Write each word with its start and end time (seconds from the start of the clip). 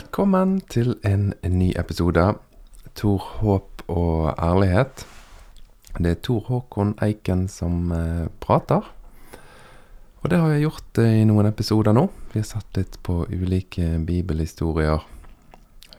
Velkommen 0.00 0.62
til 0.72 0.94
en 1.04 1.34
ny 1.44 1.74
episode. 1.76 2.22
Tor, 2.96 3.24
håp 3.42 3.82
og 3.92 4.30
ærlighet. 4.32 5.02
Det 5.98 6.12
er 6.14 6.22
Tor 6.24 6.46
Håkon 6.46 6.94
Eiken 7.04 7.42
som 7.52 7.92
eh, 7.92 8.30
prater. 8.40 8.86
Og 10.22 10.30
det 10.32 10.38
har 10.40 10.54
jeg 10.54 10.64
gjort 10.64 11.00
eh, 11.04 11.18
i 11.20 11.26
noen 11.28 11.50
episoder 11.50 11.92
nå. 11.92 12.06
Vi 12.32 12.40
har 12.40 12.48
satt 12.48 12.80
litt 12.80 12.96
på 13.04 13.26
ulike 13.28 13.98
bibelhistorier. 14.08 15.04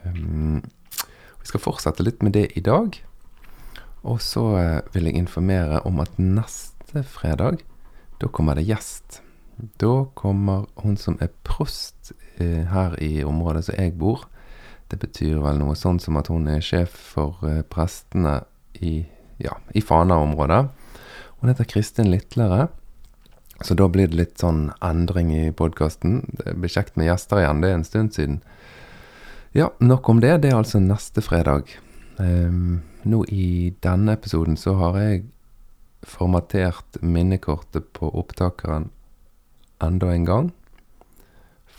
Um, 0.01 0.63
vi 1.37 1.51
skal 1.51 1.61
fortsette 1.61 2.01
litt 2.01 2.25
med 2.25 2.33
det 2.39 2.47
i 2.57 2.65
dag. 2.65 2.97
Og 4.01 4.17
så 4.17 4.47
eh, 4.63 4.79
vil 4.95 5.11
jeg 5.11 5.21
informere 5.21 5.83
om 5.85 6.01
at 6.01 6.17
neste 6.17 7.05
fredag, 7.05 7.61
da 8.17 8.33
kommer 8.33 8.57
det 8.57 8.65
gjest. 8.65 9.21
Da 9.77 10.07
kommer 10.17 10.65
hun 10.81 10.97
som 10.97 11.21
er 11.21 11.29
prost 11.45 12.15
her 12.39 12.95
i 13.03 13.23
området 13.27 13.65
som 13.67 13.75
jeg 13.77 13.97
bor. 13.99 14.23
Det 14.91 14.99
betyr 14.99 15.39
vel 15.39 15.61
noe 15.61 15.75
sånn 15.79 16.01
som 16.03 16.17
at 16.19 16.27
hun 16.31 16.49
er 16.51 16.63
sjef 16.63 16.91
for 17.13 17.39
eh, 17.47 17.61
prestene 17.63 18.41
i, 18.83 19.05
ja, 19.39 19.55
i 19.71 19.83
Fana-området. 19.83 20.65
Hun 21.39 21.51
heter 21.51 21.69
Kristin 21.69 22.11
Litlere. 22.11 22.67
Så 23.61 23.77
da 23.77 23.87
blir 23.93 24.09
det 24.09 24.17
litt 24.17 24.41
sånn 24.41 24.71
endring 24.83 25.31
i 25.31 25.51
podkasten. 25.55 26.23
Det 26.41 26.57
blir 26.57 26.73
kjekt 26.73 26.97
med 26.97 27.07
gjester 27.07 27.39
igjen. 27.39 27.61
Det 27.63 27.69
er 27.69 27.77
en 27.77 27.87
stund 27.87 28.15
siden. 28.17 28.39
Ja, 29.55 29.69
nok 29.79 30.09
om 30.09 30.19
det. 30.23 30.39
Det 30.43 30.51
er 30.51 30.59
altså 30.59 30.81
neste 30.83 31.23
fredag. 31.23 31.71
Um, 32.17 32.81
nå 33.07 33.21
i 33.29 33.71
denne 33.85 34.17
episoden 34.17 34.57
så 34.59 34.73
har 34.81 34.97
jeg 34.99 35.27
formatert 36.01 36.97
minnekortet 37.05 37.91
på 37.93 38.09
opptakeren 38.17 38.89
enda 39.81 40.09
en 40.13 40.25
gang. 40.25 40.49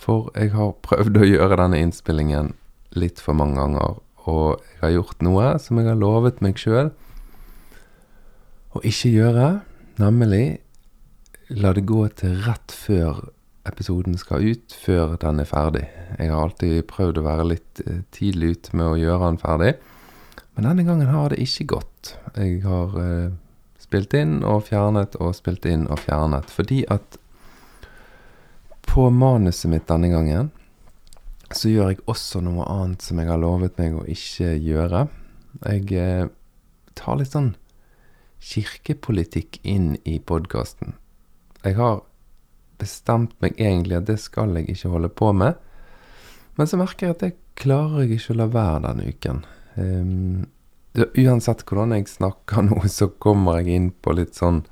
For 0.02 0.32
jeg 0.34 0.50
har 0.56 0.74
prøvd 0.82 1.20
å 1.20 1.28
gjøre 1.28 1.60
denne 1.60 1.78
innspillingen 1.84 2.52
litt 2.98 3.22
for 3.22 3.38
mange 3.38 3.60
ganger. 3.60 4.00
Og 4.26 4.62
jeg 4.74 4.80
har 4.82 4.96
gjort 4.96 5.22
noe 5.26 5.52
som 5.62 5.78
jeg 5.78 5.90
har 5.90 5.98
lovet 5.98 6.42
meg 6.44 6.58
sjøl 6.60 6.90
å 8.72 8.82
ikke 8.86 9.12
gjøre. 9.12 9.46
Nemlig 10.00 10.46
la 11.52 11.72
det 11.76 11.84
gå 11.86 12.06
til 12.18 12.38
rett 12.46 12.74
før 12.74 13.28
episoden 13.68 14.16
skal 14.18 14.42
ut, 14.42 14.74
før 14.74 15.14
den 15.22 15.42
er 15.42 15.46
ferdig. 15.46 15.84
Jeg 16.18 16.32
har 16.32 16.40
alltid 16.40 16.86
prøvd 16.90 17.20
å 17.20 17.26
være 17.26 17.48
litt 17.52 17.82
eh, 17.86 18.02
tidlig 18.14 18.56
ute 18.56 18.78
med 18.78 18.88
å 18.88 18.98
gjøre 18.98 19.28
den 19.28 19.40
ferdig. 19.42 19.72
Men 20.56 20.68
denne 20.68 20.86
gangen 20.88 21.12
har 21.12 21.30
det 21.30 21.42
ikke 21.44 21.68
gått. 21.76 22.14
Jeg 22.34 22.62
har 22.66 22.96
eh, 22.98 23.34
spilt 23.80 24.16
inn 24.18 24.40
og 24.42 24.64
fjernet 24.66 25.14
og 25.20 25.36
spilt 25.38 25.68
inn 25.68 25.86
og 25.86 26.02
fjernet. 26.02 26.50
Fordi 26.50 26.82
at 26.90 27.20
på 28.92 29.06
manuset 29.10 29.70
mitt 29.72 29.86
denne 29.88 30.10
gangen 30.12 30.50
så 31.56 31.70
gjør 31.70 31.92
jeg 31.92 32.02
også 32.08 32.42
noe 32.44 32.66
annet 32.68 33.04
som 33.04 33.20
jeg 33.20 33.30
har 33.30 33.40
lovet 33.40 33.78
meg 33.80 33.94
å 33.96 34.04
ikke 34.08 34.50
gjøre. 34.60 35.06
Jeg 35.64 35.86
eh, 35.96 36.28
tar 36.98 37.16
litt 37.20 37.32
sånn 37.32 37.54
kirkepolitikk 38.42 39.60
inn 39.64 39.94
i 40.08 40.18
podkasten. 40.20 40.92
Jeg 41.62 41.78
har 41.78 42.02
bestemt 42.82 43.32
meg 43.44 43.56
egentlig 43.56 44.00
at 44.00 44.10
det 44.10 44.18
skal 44.20 44.56
jeg 44.58 44.68
ikke 44.74 44.92
holde 44.92 45.12
på 45.22 45.32
med. 45.36 45.56
Men 46.58 46.68
så 46.68 46.80
merker 46.80 47.08
jeg 47.08 47.16
at 47.16 47.24
det 47.24 47.32
klarer 47.60 48.04
jeg 48.04 48.18
ikke 48.18 48.34
å 48.34 48.40
la 48.42 48.50
være 48.52 48.84
denne 48.90 49.08
uken. 49.08 49.42
Um, 49.76 50.44
uansett 51.16 51.64
hvordan 51.64 51.96
jeg 51.96 52.12
snakker 52.12 52.64
nå, 52.68 52.82
så 52.92 53.08
kommer 53.08 53.62
jeg 53.62 53.78
inn 53.78 53.90
på 54.04 54.12
litt 54.18 54.36
sånn 54.36 54.66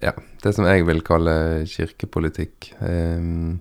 Ja, 0.00 0.14
det 0.44 0.54
som 0.56 0.66
jeg 0.68 0.86
vil 0.88 1.02
kalle 1.04 1.34
kirkepolitikk. 1.68 2.72
Um, 2.80 3.60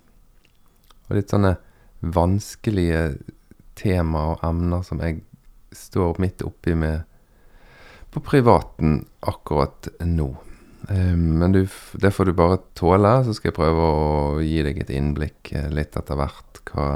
og 1.09 1.17
litt 1.17 1.34
sånne 1.34 1.56
vanskelige 2.00 3.03
tema 3.79 4.29
og 4.34 4.45
emner 4.45 4.84
som 4.88 5.01
jeg 5.03 5.22
står 5.75 6.19
midt 6.22 6.44
oppi 6.45 6.75
med 6.78 7.03
på 8.13 8.22
privaten 8.25 9.03
akkurat 9.28 9.89
nå. 10.06 10.29
Um, 10.89 11.25
men 11.41 11.53
du, 11.53 11.66
det 12.01 12.13
får 12.16 12.29
du 12.29 12.38
bare 12.38 12.62
tåle, 12.78 13.12
så 13.25 13.35
skal 13.35 13.51
jeg 13.51 13.59
prøve 13.59 13.89
å 13.89 14.39
gi 14.41 14.63
deg 14.66 14.79
et 14.81 14.94
innblikk 14.95 15.51
uh, 15.53 15.68
litt 15.73 15.97
etter 16.00 16.18
hvert 16.18 16.63
hva, 16.72 16.88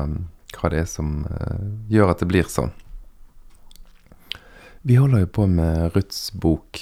hva, 0.55 0.71
det 0.71 0.83
er 0.83 0.89
som 0.89 1.25
uh, 1.27 1.59
gjør 1.91 2.13
at 2.13 2.23
det 2.23 2.29
blir 2.31 2.49
sånn. 2.49 2.73
Vi 4.83 4.97
holder 4.99 5.23
jo 5.23 5.31
på 5.37 5.45
med 5.47 5.93
Ruths 5.93 6.31
bok, 6.35 6.81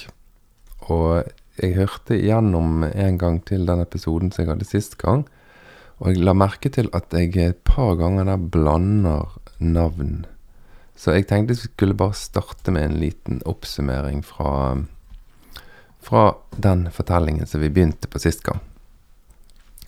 og 0.90 1.28
jeg 1.60 1.76
hørte 1.76 2.16
igjennom 2.16 2.84
en 2.88 3.18
gang 3.20 3.40
til 3.44 3.66
den 3.68 3.82
episoden 3.82 4.32
som 4.32 4.44
jeg 4.44 4.52
hadde 4.54 4.68
sist 4.68 4.96
gang, 5.00 5.26
og 6.00 6.12
jeg 6.12 6.24
la 6.24 6.34
merke 6.34 6.70
til 6.72 6.88
at 6.96 7.12
jeg 7.14 7.36
et 7.36 7.60
par 7.68 7.94
ganger 8.00 8.26
der 8.30 8.48
blander 8.54 9.36
navn. 9.58 10.24
Så 10.96 11.14
jeg 11.16 11.28
tenkte 11.28 11.54
jeg 11.54 11.68
skulle 11.68 11.98
bare 11.98 12.16
starte 12.16 12.72
med 12.74 12.86
en 12.88 12.98
liten 13.02 13.42
oppsummering 13.46 14.24
fra 14.26 14.82
fra 16.02 16.34
den 16.50 16.88
fortellingen 16.90 17.46
som 17.46 17.60
vi 17.62 17.70
begynte 17.70 18.08
på 18.10 18.18
sist 18.18 18.42
gang. 18.42 18.58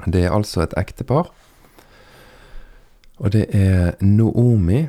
Det 0.07 0.25
er 0.25 0.35
altså 0.35 0.63
et 0.63 0.77
ektepar. 0.79 1.33
Og 3.19 3.33
det 3.35 3.49
er 3.55 3.97
Noomi, 4.01 4.85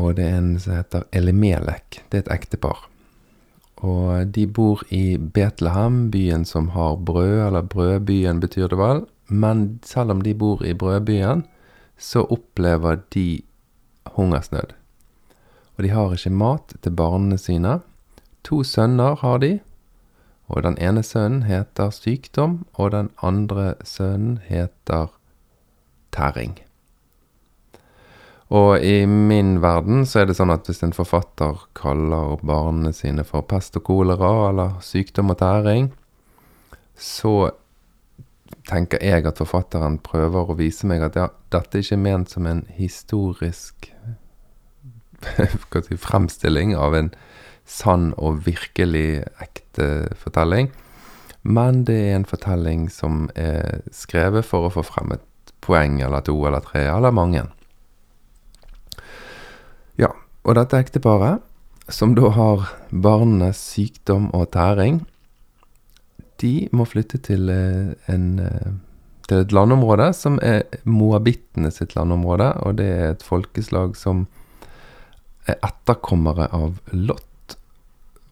og 0.00 0.16
det 0.16 0.24
er 0.24 0.38
en 0.38 0.54
som 0.60 0.78
heter 0.78 1.04
Elimelek. 1.12 2.02
Det 2.08 2.20
er 2.20 2.24
et 2.24 2.34
ektepar. 2.38 2.86
Og 3.78 4.34
de 4.34 4.46
bor 4.46 4.82
i 4.90 5.16
Betlehem, 5.16 6.10
byen 6.10 6.44
som 6.44 6.68
har 6.74 6.96
brød, 6.96 7.46
eller 7.46 7.62
brødbyen 7.62 8.40
betyr 8.40 8.66
det 8.66 8.78
vel. 8.78 9.04
Men 9.28 9.80
selv 9.84 10.10
om 10.10 10.22
de 10.22 10.34
bor 10.34 10.64
i 10.64 10.74
brødbyen, 10.74 11.44
så 11.98 12.24
opplever 12.24 12.96
de 13.14 13.42
hungersnød. 14.06 14.74
Og 15.76 15.84
de 15.84 15.90
har 15.90 16.12
ikke 16.12 16.30
mat 16.30 16.74
til 16.82 16.90
barna 16.90 17.36
sine. 17.36 17.80
To 18.44 18.62
sønner 18.62 19.14
har 19.16 19.38
de, 19.38 19.58
og 20.48 20.62
den 20.62 20.78
ene 20.80 21.02
sønnen 21.02 21.42
heter 21.42 21.90
sykdom, 21.90 22.66
og 22.72 22.92
den 22.92 23.10
andre 23.22 23.74
sønnen 23.84 24.38
heter 24.48 25.12
tæring. 26.12 26.58
Og 28.48 28.80
i 28.80 29.02
min 29.04 29.58
verden 29.60 30.06
så 30.08 30.22
er 30.22 30.28
det 30.28 30.38
sånn 30.38 30.52
at 30.54 30.68
hvis 30.68 30.80
en 30.86 30.94
forfatter 30.96 31.66
kaller 31.76 32.38
barna 32.40 32.94
sine 32.96 33.24
for 33.28 33.44
pest 33.48 33.76
og 33.76 33.84
kolera, 33.90 34.30
eller 34.48 34.78
sykdom 34.84 35.34
og 35.34 35.40
tæring, 35.42 35.90
så 36.96 37.50
tenker 38.68 39.04
jeg 39.04 39.26
at 39.28 39.40
forfatteren 39.40 39.98
prøver 40.04 40.48
å 40.48 40.56
vise 40.56 40.88
meg 40.88 41.04
at 41.04 41.16
ja, 41.16 41.28
dette 41.52 41.78
er 41.78 41.84
ikke 41.84 42.00
ment 42.00 42.32
som 42.32 42.48
en 42.48 42.64
historisk 42.78 43.90
fremstilling 46.08 46.74
av 46.76 46.96
en 46.96 47.12
sann 47.68 48.12
og 48.16 48.46
virkelig 48.46 49.24
ekte 49.44 50.08
fortelling. 50.16 50.70
Men 51.44 51.84
det 51.88 51.98
er 52.08 52.16
en 52.16 52.28
fortelling 52.28 52.88
som 52.92 53.26
er 53.36 53.84
skrevet 53.94 54.46
for 54.46 54.66
å 54.66 54.72
få 54.72 54.84
frem 54.86 55.12
et 55.16 55.52
poeng 55.64 56.00
eller 56.04 56.24
to 56.24 56.36
eller 56.48 56.64
tre 56.64 56.86
eller 56.88 57.12
mange. 57.14 57.44
Ja, 59.98 60.12
og 60.46 60.54
dette 60.58 60.78
ekteparet, 60.78 61.42
som 61.88 62.14
da 62.14 62.30
har 62.36 62.68
barnenes 62.90 63.60
sykdom 63.72 64.28
og 64.36 64.50
tæring, 64.54 65.02
de 66.38 66.68
må 66.70 66.86
flytte 66.86 67.18
til, 67.18 67.48
eh, 67.50 67.94
en, 68.06 68.38
eh, 68.38 68.72
til 69.26 69.38
et 69.38 69.52
landområde 69.52 70.12
som 70.14 70.38
er 70.42 70.62
moabittene 70.84 71.72
sitt 71.72 71.96
landområde, 71.96 72.52
og 72.62 72.76
det 72.76 72.86
er 72.86 73.10
et 73.10 73.22
folkeslag 73.22 73.96
som 73.96 74.26
er 75.48 75.56
etterkommere 75.62 76.48
av 76.52 76.78
Lot 76.92 77.56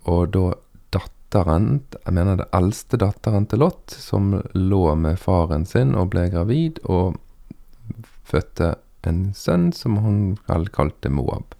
og 0.06 0.30
da 0.30 0.52
datteren, 0.94 1.80
jeg 2.04 2.14
mener 2.14 2.38
det 2.38 2.48
eldste 2.54 2.98
datteren 3.00 3.48
til 3.50 3.64
Lot, 3.64 3.90
som 3.90 4.36
lå 4.54 4.82
med 4.94 5.18
faren 5.18 5.66
sin 5.66 5.96
og 5.98 6.12
ble 6.14 6.28
gravid, 6.30 6.78
og 6.84 7.18
fødte 8.26 8.76
en 9.06 9.32
sønn 9.34 9.72
som 9.74 9.98
hun 10.02 10.20
kalte 10.46 11.10
Moab. 11.10 11.55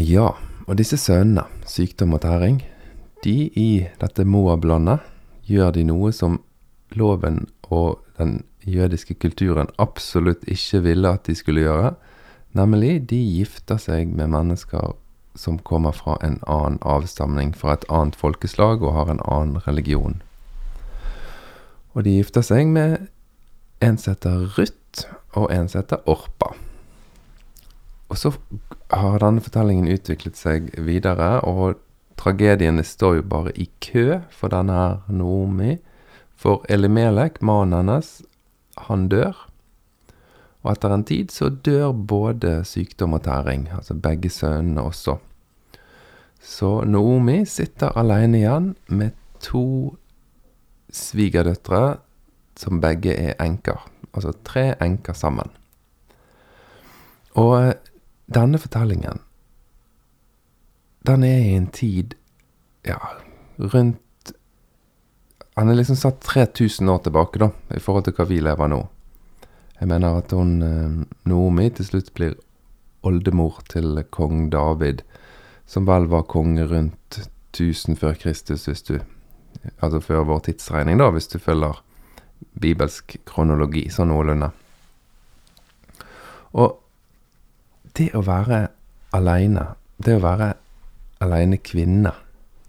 Ja, 0.00 0.30
og 0.66 0.78
disse 0.78 0.96
sønnene, 0.96 1.42
sykdom 1.68 2.14
og 2.16 2.22
tæring, 2.24 2.62
de 3.24 3.50
i 3.52 3.84
dette 4.00 4.24
Moab-landet 4.24 5.02
gjør 5.44 5.74
de 5.76 5.84
noe 5.84 6.12
som 6.16 6.38
loven 6.96 7.44
og 7.68 8.00
den 8.16 8.40
jødiske 8.64 9.14
kulturen 9.20 9.68
absolutt 9.78 10.48
ikke 10.48 10.80
ville 10.86 11.12
at 11.12 11.26
de 11.26 11.34
skulle 11.36 11.66
gjøre, 11.66 11.92
nemlig 12.56 13.10
de 13.10 13.20
gifter 13.20 13.76
seg 13.76 14.08
med 14.16 14.32
mennesker 14.32 14.94
som 15.36 15.58
kommer 15.58 15.92
fra 15.92 16.16
en 16.24 16.40
annen 16.48 16.80
avstamning, 16.80 17.52
fra 17.56 17.76
et 17.76 17.84
annet 17.88 18.16
folkeslag 18.16 18.82
og 18.82 18.96
har 18.96 19.12
en 19.12 19.22
annen 19.28 19.60
religion. 19.68 20.22
Og 21.92 22.04
de 22.04 22.16
gifter 22.16 22.40
seg 22.40 22.72
med 22.72 23.08
en 23.84 23.98
som 23.98 24.14
heter 24.14 24.48
Ruth, 24.56 25.08
og 25.36 25.52
en 25.52 25.68
som 25.68 25.82
heter 25.82 26.00
Orpa. 26.08 26.54
Og 28.08 28.18
så 28.20 28.32
har 28.92 29.22
denne 29.22 29.42
fortellingen 29.44 29.88
utviklet 29.92 30.36
seg 30.38 30.68
videre, 30.84 31.40
og 31.48 31.80
tragediene 32.20 32.84
står 32.86 33.18
jo 33.20 33.24
bare 33.32 33.54
i 33.58 33.68
kø 33.84 34.20
for 34.30 34.52
denne 34.52 34.76
her 34.76 35.00
Noomi. 35.08 35.78
For 36.36 36.64
Elimelek, 36.72 37.40
mannen 37.42 37.78
hennes, 37.78 38.20
han 38.88 39.08
dør. 39.12 39.36
Og 40.62 40.72
etter 40.74 40.94
en 40.94 41.04
tid 41.06 41.32
så 41.34 41.50
dør 41.50 41.92
både 41.92 42.60
sykdom 42.66 43.16
og 43.18 43.24
tæring, 43.26 43.68
altså 43.74 43.94
begge 43.98 44.30
sønnene 44.30 44.82
også. 44.82 45.16
Så 46.42 46.82
Noomi 46.86 47.44
sitter 47.46 47.94
alene 47.98 48.42
igjen 48.42 48.72
med 48.90 49.14
to 49.42 49.94
svigerdøtre 50.92 51.96
som 52.58 52.80
begge 52.82 53.14
er 53.14 53.38
enker. 53.42 53.80
Altså 54.12 54.34
tre 54.44 54.72
enker 54.82 55.16
sammen. 55.16 55.50
Og 57.38 57.72
denne 58.34 58.60
fortellingen, 58.60 59.20
den 61.06 61.26
er 61.26 61.38
i 61.42 61.54
en 61.56 61.66
tid 61.74 62.14
ja, 62.86 62.98
rundt 63.58 63.98
Han 65.56 65.68
er 65.68 65.76
liksom 65.76 65.98
satt 65.98 66.22
3000 66.24 66.88
år 66.88 67.02
tilbake, 67.04 67.38
da, 67.38 67.50
i 67.76 67.80
forhold 67.82 68.06
til 68.06 68.14
hva 68.16 68.24
vi 68.24 68.38
lever 68.40 68.70
nå. 68.72 68.78
Jeg 69.76 69.90
mener 69.90 70.16
at 70.22 70.32
hun 70.32 70.54
Noomi 71.28 71.66
til 71.76 71.84
slutt 71.84 72.08
blir 72.16 72.38
oldemor 73.04 73.58
til 73.68 74.00
kong 74.14 74.46
David, 74.52 75.02
som 75.66 75.84
vel 75.86 76.08
var 76.08 76.24
konge 76.30 76.64
rundt 76.70 77.18
1000 77.52 78.00
før 78.00 78.14
Kristus, 78.14 78.64
hvis 78.64 78.82
du 78.82 79.00
Altså 79.82 80.00
før 80.00 80.24
vår 80.24 80.38
tidsregning, 80.46 80.98
da, 80.98 81.10
hvis 81.12 81.28
du 81.28 81.38
følger 81.38 81.82
bibelsk 82.58 83.18
kronologi 83.28 83.84
sånn 83.92 84.08
noenlunde. 84.10 84.48
Og 86.58 86.81
det 87.98 88.10
å 88.16 88.22
være 88.24 88.66
aleine, 89.16 89.66
det 90.02 90.16
å 90.18 90.24
være 90.24 90.52
aleine 91.22 91.58
kvinne 91.62 92.14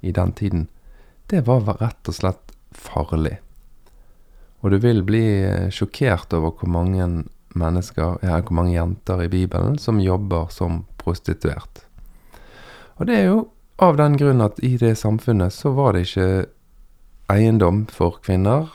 i 0.02 0.12
den 0.12 0.34
tiden, 0.36 0.68
det 1.32 1.46
var 1.48 1.64
rett 1.80 2.10
og 2.10 2.18
slett 2.18 2.54
farlig. 2.76 3.38
Og 4.64 4.72
du 4.72 4.80
vil 4.84 5.04
bli 5.04 5.24
eh, 5.44 5.70
sjokkert 5.74 6.34
over 6.36 6.54
hvor 6.60 6.72
mange 6.72 7.08
mennesker, 7.54 8.20
ja, 8.24 8.40
hvor 8.40 8.58
mange 8.58 8.76
jenter 8.76 9.24
i 9.24 9.32
Bibelen 9.32 9.78
som 9.80 10.00
jobber 10.02 10.52
som 10.52 10.84
prostituert. 11.02 11.84
Og 13.00 13.08
det 13.10 13.18
er 13.20 13.28
jo 13.28 13.40
av 13.84 13.98
den 14.00 14.16
grunn 14.20 14.44
at 14.44 14.60
i 14.64 14.76
det 14.80 14.96
samfunnet 15.00 15.54
så 15.54 15.74
var 15.76 15.96
det 15.96 16.06
ikke 16.08 16.46
eiendom 17.34 17.84
for 17.92 18.20
kvinner. 18.24 18.70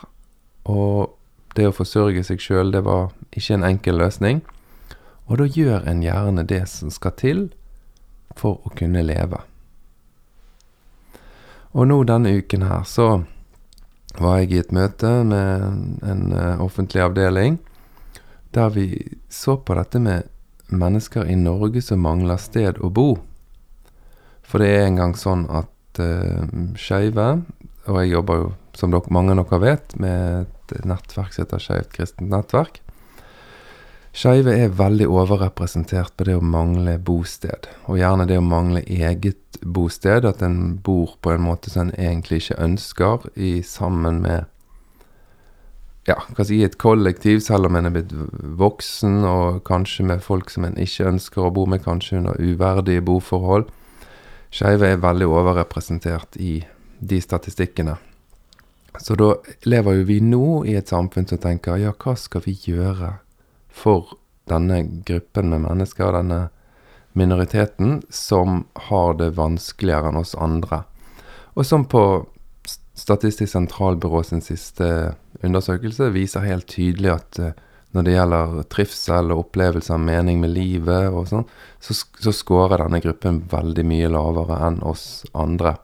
Og 0.69 1.15
det 1.57 1.69
å 1.69 1.75
forsørge 1.75 2.23
seg 2.27 2.41
sjøl, 2.43 2.73
det 2.75 2.83
var 2.85 3.09
ikke 3.33 3.57
en 3.57 3.67
enkel 3.71 3.97
løsning. 4.01 4.43
Og 5.29 5.37
da 5.37 5.45
gjør 5.45 5.85
en 5.87 6.01
gjerne 6.03 6.45
det 6.49 6.63
som 6.71 6.91
skal 6.93 7.13
til 7.19 7.43
for 8.37 8.59
å 8.65 8.73
kunne 8.77 9.03
leve. 9.05 9.43
Og 11.77 11.85
nå 11.85 12.01
denne 12.09 12.33
uken 12.33 12.65
her 12.65 12.85
så 12.89 13.21
var 14.17 14.39
jeg 14.41 14.51
i 14.51 14.61
et 14.63 14.73
møte 14.73 15.11
med 15.23 16.01
en 16.01 16.23
uh, 16.33 16.61
offentlig 16.65 17.03
avdeling 17.05 17.59
der 18.57 18.71
vi 18.73 18.87
så 19.29 19.59
på 19.61 19.75
dette 19.77 20.01
med 20.01 20.25
mennesker 20.73 21.29
i 21.29 21.37
Norge 21.37 21.83
som 21.85 22.01
mangler 22.01 22.41
sted 22.41 22.81
å 22.81 22.89
bo. 22.89 23.19
For 24.41 24.61
det 24.61 24.71
er 24.73 24.87
engang 24.87 25.13
sånn 25.13 25.45
at 25.53 26.01
uh, 26.01 26.49
skeive 26.73 27.29
og 27.89 27.97
jeg 28.03 28.13
jobber 28.13 28.41
jo, 28.41 28.49
som 28.77 28.93
dere, 28.93 29.13
mange 29.13 29.33
av 29.33 29.41
dere 29.41 29.59
vet, 29.63 29.95
med 30.01 30.49
et 30.69 30.85
nettverk 30.87 31.33
som 31.33 31.45
heter 31.45 31.63
Skeivt 31.63 31.93
kristent 31.95 32.29
nettverk. 32.31 32.81
Skeive 34.09 34.55
er 34.57 34.71
veldig 34.73 35.05
overrepresentert 35.05 36.15
på 36.17 36.25
det 36.25 36.35
å 36.39 36.43
mangle 36.43 36.97
bosted, 36.97 37.69
og 37.85 37.99
gjerne 37.99 38.25
det 38.27 38.39
å 38.39 38.45
mangle 38.45 38.81
eget 38.81 39.59
bosted. 39.61 40.25
At 40.25 40.41
en 40.45 40.79
bor 40.81 41.13
på 41.21 41.35
en 41.35 41.45
måte 41.45 41.69
som 41.69 41.87
en 41.87 41.93
egentlig 41.93 42.41
ikke 42.43 42.57
ønsker, 42.65 43.29
i 43.37 43.59
sammen 43.65 44.23
med 44.25 44.49
ja, 46.09 46.15
hva 46.33 46.45
si, 46.47 46.57
et 46.65 46.79
kollektiv, 46.81 47.43
selv 47.45 47.69
om 47.69 47.77
en 47.77 47.85
er 47.85 47.93
blitt 47.93 48.15
voksen, 48.57 49.21
og 49.29 49.61
kanskje 49.67 50.07
med 50.09 50.25
folk 50.25 50.49
som 50.49 50.65
en 50.65 50.79
ikke 50.81 51.05
ønsker 51.11 51.45
å 51.45 51.53
bo 51.53 51.67
med, 51.69 51.83
kanskje 51.85 52.17
under 52.23 52.41
uverdige 52.41 53.05
boforhold. 53.05 53.69
Skeive 54.49 54.89
er 54.89 55.03
veldig 55.03 55.29
overrepresentert 55.29 56.39
i 56.41 56.63
de 56.99 57.21
statistikkene. 57.21 57.99
Så 58.99 59.13
da 59.19 59.35
lever 59.69 59.99
jo 59.99 60.05
vi 60.09 60.17
nå 60.25 60.45
i 60.65 60.73
et 60.79 60.89
samfunn 60.89 61.29
som 61.29 61.39
tenker 61.39 61.77
ja, 61.77 61.93
hva 61.93 62.17
skal 62.17 62.41
vi 62.47 62.57
gjøre 62.65 63.19
for 63.69 64.17
denne 64.49 64.81
gruppen 65.05 65.51
med 65.53 65.63
mennesker, 65.67 66.13
denne 66.13 66.49
minoriteten, 67.17 68.01
som 68.09 68.65
har 68.89 69.15
det 69.19 69.33
vanskeligere 69.37 70.11
enn 70.11 70.19
oss 70.21 70.35
andre. 70.35 70.83
Og 71.53 71.65
som 71.65 71.85
på 71.89 72.03
Statistisk 72.99 73.53
sentralbyrå 73.53 74.19
sin 74.27 74.41
siste 74.43 75.15
undersøkelse 75.39 76.09
viser 76.11 76.43
helt 76.43 76.67
tydelig 76.67 77.13
at 77.13 77.37
uh, 77.39 77.53
når 77.95 78.05
det 78.05 78.15
gjelder 78.15 78.65
trivsel 78.69 79.31
og 79.33 79.45
opplevelse 79.45 79.93
av 79.95 80.01
mening 80.03 80.41
med 80.41 80.51
livet 80.53 81.07
og 81.07 81.29
sånn, 81.29 81.45
så, 81.81 81.95
så 81.95 82.33
scorer 82.35 82.83
denne 82.83 82.99
gruppen 83.01 83.39
veldig 83.49 83.85
mye 83.87 84.11
lavere 84.13 84.59
enn 84.67 84.81
oss 84.85 85.05
andre. 85.31 85.77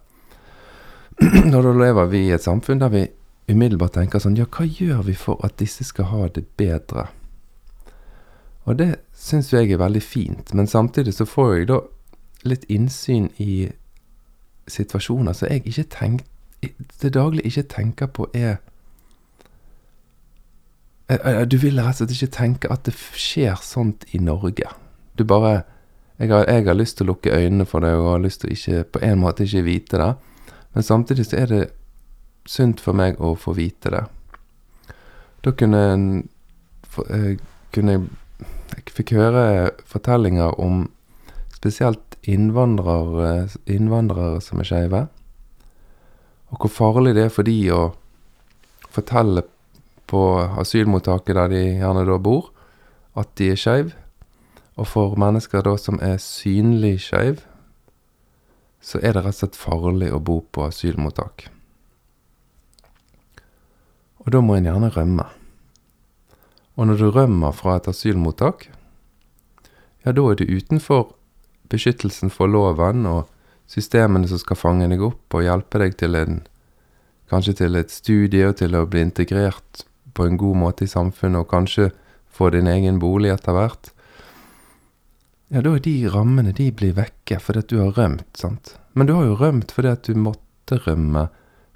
Og 1.55 1.55
da 1.55 1.71
lever 1.71 2.11
vi 2.11 2.25
i 2.27 2.33
et 2.35 2.43
samfunn 2.43 2.83
der 2.83 2.91
vi 2.91 3.05
umiddelbart 3.47 3.95
tenker 3.95 4.19
sånn 4.19 4.35
Ja, 4.35 4.45
hva 4.51 4.67
gjør 4.67 5.05
vi 5.07 5.15
for 5.17 5.39
at 5.47 5.55
disse 5.61 5.87
skal 5.87 6.11
ha 6.11 6.27
det 6.35 6.43
bedre? 6.59 7.07
Og 8.65 8.79
det 8.79 8.95
syns 9.13 9.53
jeg 9.53 9.71
er 9.71 9.81
veldig 9.81 10.01
fint, 10.01 10.53
men 10.53 10.67
samtidig 10.67 11.13
så 11.13 11.25
får 11.25 11.53
jeg 11.53 11.67
da 11.69 11.79
litt 12.45 12.65
innsyn 12.69 13.29
i 13.41 13.69
situasjoner 14.67 15.33
som 15.37 15.49
jeg 15.49 15.65
ikke 15.69 15.85
tenk, 15.93 16.23
til 16.99 17.13
daglig 17.13 17.45
ikke 17.45 17.67
tenker 17.69 18.09
på 18.09 18.25
er 18.33 18.55
eh, 21.09 21.19
eh, 21.21 21.43
Du 21.45 21.57
vil 21.61 21.77
rett 21.77 22.01
og 22.01 22.09
slett 22.09 22.15
ikke 22.15 22.37
tenke 22.37 22.71
at 22.73 22.87
det 22.87 22.95
skjer 22.97 23.59
sånt 23.61 24.07
i 24.17 24.17
Norge. 24.17 24.71
Du 25.13 25.23
bare 25.23 25.61
jeg 26.17 26.31
har, 26.31 26.45
jeg 26.47 26.65
har 26.65 26.77
lyst 26.77 26.97
til 26.97 27.05
å 27.05 27.11
lukke 27.11 27.33
øynene 27.35 27.65
for 27.67 27.83
det, 27.83 27.91
og 27.93 28.13
har 28.13 28.21
lyst 28.23 28.41
til 28.41 28.49
å 28.49 28.55
ikke, 28.55 28.83
på 28.95 29.01
en 29.03 29.19
måte 29.19 29.43
ikke 29.43 29.65
vite 29.65 29.99
det. 29.99 30.11
Men 30.73 30.83
samtidig 30.83 31.25
så 31.27 31.41
er 31.41 31.51
det 31.51 31.63
sunt 32.47 32.81
for 32.81 32.95
meg 32.95 33.19
å 33.19 33.33
få 33.35 33.53
vite 33.57 33.91
det. 33.91 34.03
Da 35.43 35.51
kunne 35.51 35.81
en 35.93 36.05
eh, 37.09 37.35
kunne 37.75 37.91
Jeg 37.91 38.03
fikk 38.93 39.15
høre 39.17 39.71
fortellinger 39.89 40.59
om 40.61 40.85
spesielt 41.55 42.17
innvandrere, 42.25 43.47
innvandrere 43.65 44.41
som 44.41 44.61
er 44.61 44.69
skeive. 44.69 45.01
Og 46.53 46.61
hvor 46.61 46.73
farlig 46.73 47.15
det 47.17 47.27
er 47.27 47.33
for 47.33 47.47
de 47.47 47.57
å 47.73 47.81
fortelle 48.93 49.45
på 50.09 50.21
asylmottaket 50.61 51.35
der 51.35 51.51
de 51.51 51.63
gjerne 51.81 52.05
da 52.07 52.17
bor, 52.21 52.51
at 53.17 53.31
de 53.39 53.51
er 53.53 53.59
skeive. 53.59 53.95
Og 54.75 54.87
for 54.91 55.15
mennesker 55.19 55.63
da 55.63 55.77
som 55.79 55.99
er 56.03 56.19
synlig 56.21 56.99
skeive, 57.07 57.41
så 58.85 58.99
er 59.01 59.15
det 59.15 59.23
rett 59.25 59.33
og 59.33 59.39
slett 59.39 59.57
farlig 59.57 60.11
å 60.13 60.21
bo 60.21 60.41
på 60.53 60.67
asylmottak. 60.67 61.47
Og 64.25 64.33
da 64.33 64.41
må 64.41 64.57
en 64.57 64.67
gjerne 64.67 64.91
rømme. 64.93 65.25
Og 66.75 66.89
når 66.89 67.01
du 67.01 67.07
rømmer 67.13 67.55
fra 67.55 67.77
et 67.79 67.87
asylmottak, 67.89 68.67
ja, 70.05 70.13
da 70.13 70.25
er 70.29 70.37
du 70.39 70.45
utenfor 70.45 71.15
beskyttelsen 71.71 72.29
for 72.33 72.51
loven 72.51 73.07
og 73.09 73.25
systemene 73.69 74.29
som 74.29 74.39
skal 74.41 74.59
fange 74.59 74.89
deg 74.91 75.01
opp 75.01 75.33
og 75.33 75.45
hjelpe 75.45 75.81
deg 75.81 75.97
til 76.01 76.19
en 76.21 76.43
Kanskje 77.25 77.55
til 77.57 77.73
et 77.73 77.89
studie 77.89 78.45
og 78.45 78.59
til 78.59 78.75
å 78.77 78.83
bli 78.85 79.01
integrert 79.01 79.79
på 80.13 80.27
en 80.27 80.35
god 80.37 80.59
måte 80.61 80.85
i 80.85 80.91
samfunnet, 80.91 81.41
og 81.41 81.49
kanskje 81.49 81.87
få 82.29 82.51
din 82.53 82.69
egen 82.69 82.99
bolig 83.01 83.31
etter 83.33 83.55
hvert 83.57 83.89
ja, 85.53 85.61
da 85.61 85.75
er 85.75 85.81
de 85.85 85.93
rammene 86.09 86.53
de 86.57 86.71
blir 86.73 86.95
vekke 86.97 87.37
fordi 87.41 87.61
at 87.61 87.69
du 87.69 87.77
har 87.79 87.93
rømt, 87.95 88.29
sant. 88.37 88.75
Men 88.97 89.07
du 89.07 89.13
har 89.13 89.27
jo 89.27 89.37
rømt 89.39 89.73
fordi 89.75 89.91
at 89.93 90.07
du 90.07 90.17
måtte 90.17 90.79
rømme, 90.87 91.27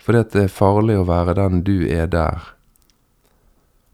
fordi 0.02 0.24
at 0.24 0.34
det 0.34 0.46
er 0.48 0.56
farlig 0.56 0.98
å 0.98 1.06
være 1.08 1.36
den 1.38 1.62
du 1.68 1.76
er 1.86 2.10
der. 2.10 2.50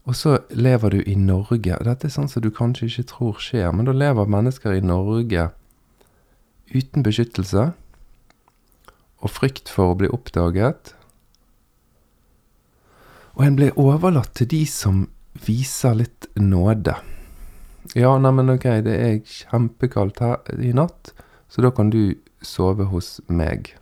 Og 0.06 0.14
så 0.14 0.38
lever 0.54 0.94
du 0.94 1.00
i 1.02 1.16
Norge. 1.18 1.78
Dette 1.82 2.06
er 2.06 2.14
sånn 2.14 2.30
som 2.30 2.44
du 2.44 2.52
kanskje 2.54 2.86
ikke 2.86 3.08
tror 3.10 3.40
skjer, 3.42 3.72
men 3.74 3.88
da 3.88 3.94
lever 3.94 4.30
mennesker 4.30 4.76
i 4.76 4.84
Norge 4.84 5.48
uten 6.74 7.04
beskyttelse 7.06 7.72
og 9.22 9.32
frykt 9.32 9.70
for 9.72 9.92
å 9.92 9.98
bli 9.98 10.10
oppdaget. 10.12 10.92
Og 13.36 13.44
en 13.46 13.58
blir 13.58 13.78
overlatt 13.80 14.34
til 14.38 14.50
de 14.52 14.62
som 14.70 15.06
viser 15.46 15.98
litt 15.98 16.28
nåde. 16.38 16.94
Ja, 17.94 18.14
neimen 18.18 18.54
ok, 18.54 18.66
det 18.86 18.94
er 18.94 19.18
kjempekaldt 19.26 20.22
her 20.22 20.62
i 20.62 20.72
natt, 20.76 21.12
så 21.50 21.62
da 21.64 21.70
kan 21.74 21.90
du 21.92 22.16
sove 22.42 22.88
hos 22.90 23.18
meg. 23.26 23.74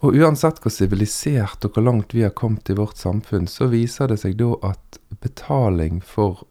Og 0.00 0.16
uansett 0.16 0.62
hvor 0.62 0.72
sivilisert 0.72 1.64
og 1.66 1.76
hvor 1.76 1.84
langt 1.84 2.14
vi 2.16 2.22
har 2.24 2.32
kommet 2.36 2.70
i 2.72 2.76
vårt 2.76 2.96
samfunn, 2.96 3.46
så 3.46 3.68
viser 3.68 4.08
det 4.08 4.20
seg 4.22 4.38
da 4.40 4.54
at 4.70 5.00
betaling 5.20 6.00
for 6.00 6.46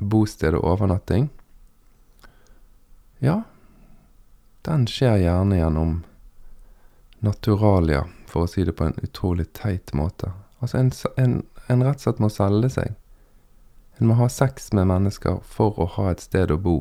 bosted 0.00 0.56
og 0.56 0.64
overnatting, 0.64 1.28
ja, 3.20 3.42
den 4.64 4.86
skjer 4.88 5.18
gjerne 5.20 5.58
gjennom 5.58 5.98
naturalia, 7.20 8.06
for 8.26 8.46
å 8.46 8.48
si 8.48 8.64
det 8.64 8.72
på 8.78 8.86
en 8.88 8.96
utrolig 9.04 9.50
teit 9.52 9.92
måte. 9.92 10.32
Altså 10.64 10.80
en, 10.80 10.90
en, 11.20 11.36
en 11.68 11.84
rett 11.84 12.00
og 12.00 12.06
slett 12.06 12.20
må 12.20 12.28
selge 12.32 12.68
seg 12.74 12.96
En 14.00 14.08
må 14.08 14.16
ha 14.16 14.26
sex 14.32 14.70
med 14.76 14.88
mennesker 14.88 15.38
for 15.44 15.76
å 15.80 15.86
ha 15.96 16.10
et 16.10 16.22
sted 16.24 16.52
å 16.52 16.56
bo. 16.56 16.78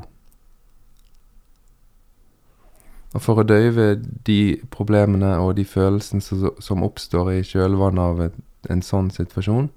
Og 3.17 3.23
for 3.25 3.41
å 3.41 3.47
døyve 3.47 3.95
de 4.27 4.59
problemene 4.69 5.33
og 5.41 5.55
de 5.57 5.65
følelsene 5.65 6.51
som 6.61 6.85
oppstår 6.85 7.31
i 7.33 7.45
kjølvannet 7.47 8.03
av 8.03 8.69
en 8.69 8.83
sånn 8.85 9.09
situasjon, 9.13 9.71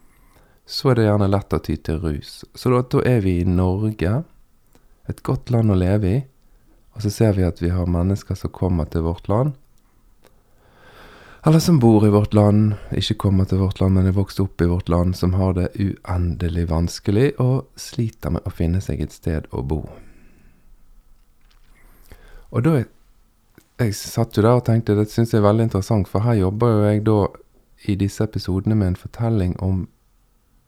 så 0.68 0.92
er 0.92 0.98
det 0.98 1.06
gjerne 1.06 1.30
lett 1.32 1.56
å 1.56 1.62
ty 1.64 1.78
til 1.80 1.98
rus. 2.02 2.42
Så 2.54 2.70
da, 2.72 2.82
da 2.84 3.00
er 3.08 3.24
vi 3.24 3.38
i 3.40 3.48
Norge, 3.48 4.20
et 5.08 5.24
godt 5.26 5.50
land 5.50 5.72
å 5.72 5.78
leve 5.78 6.12
i, 6.12 6.20
og 6.92 7.04
så 7.04 7.10
ser 7.10 7.34
vi 7.38 7.46
at 7.46 7.62
vi 7.62 7.72
har 7.72 7.88
mennesker 7.88 8.36
som 8.36 8.52
kommer 8.52 8.90
til 8.92 9.06
vårt 9.08 9.30
land, 9.32 9.56
eller 11.44 11.58
som 11.58 11.80
bor 11.82 12.04
i 12.06 12.12
vårt 12.14 12.34
land, 12.34 12.76
ikke 12.94 13.16
kommer 13.18 13.48
til 13.50 13.58
vårt 13.58 13.80
land, 13.80 13.96
men 13.96 14.06
er 14.06 14.14
vokst 14.14 14.38
opp 14.38 14.62
i 14.62 14.68
vårt 14.70 14.88
land, 14.92 15.16
som 15.18 15.32
har 15.34 15.56
det 15.56 15.72
uendelig 15.74 16.68
vanskelig 16.70 17.32
og 17.42 17.64
sliter 17.74 18.30
med 18.36 18.46
å 18.46 18.52
finne 18.54 18.78
seg 18.84 19.02
et 19.02 19.16
sted 19.16 19.48
å 19.50 19.64
bo. 19.66 19.80
Og 22.54 22.62
da 22.62 22.84
Jeg 23.82 23.94
satt 23.98 24.36
jo 24.36 24.42
der 24.44 24.60
og 24.60 24.66
tenkte 24.66 24.94
det 24.94 25.10
syns 25.10 25.32
jeg 25.32 25.38
er 25.40 25.48
veldig 25.48 25.64
interessant, 25.66 26.06
for 26.08 26.20
her 26.22 26.34
jobber 26.38 26.68
jo 26.70 26.80
jeg 26.86 27.06
da 27.08 27.18
i 27.90 27.92
disse 27.98 28.22
episodene 28.22 28.76
med 28.78 28.86
en 28.92 29.00
fortelling 29.00 29.54
om 29.62 29.88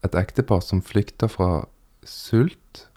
et 0.05 0.15
ektepar 0.19 0.61
som 0.65 0.83
flykter 0.83 1.29
fra 1.31 1.67
sult, 2.03 2.89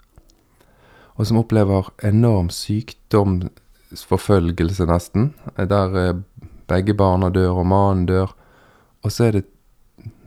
og 1.14 1.26
som 1.26 1.38
opplever 1.40 1.82
enorm 2.04 2.50
sykdomsforfølgelse, 2.50 4.86
nesten, 4.90 5.34
der 5.56 5.96
eh, 5.98 6.14
begge 6.68 6.94
barna 6.94 7.30
dør, 7.30 7.62
og 7.62 7.66
mannen 7.66 8.06
dør. 8.06 8.34
Og 9.02 9.12
så 9.12 9.24
er 9.28 9.32
det 9.38 9.44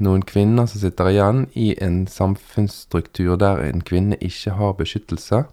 noen 0.03 0.23
kvinner 0.27 0.67
som 0.67 0.81
sitter 0.81 1.11
igjen 1.11 1.45
i 1.55 1.71
en 1.83 2.07
samfunnsstruktur 2.07 3.37
der 3.39 3.63
en 3.63 3.83
kvinne 3.83 4.17
ikke 4.19 4.51
har 4.55 4.77
beskyttelse. 4.79 5.43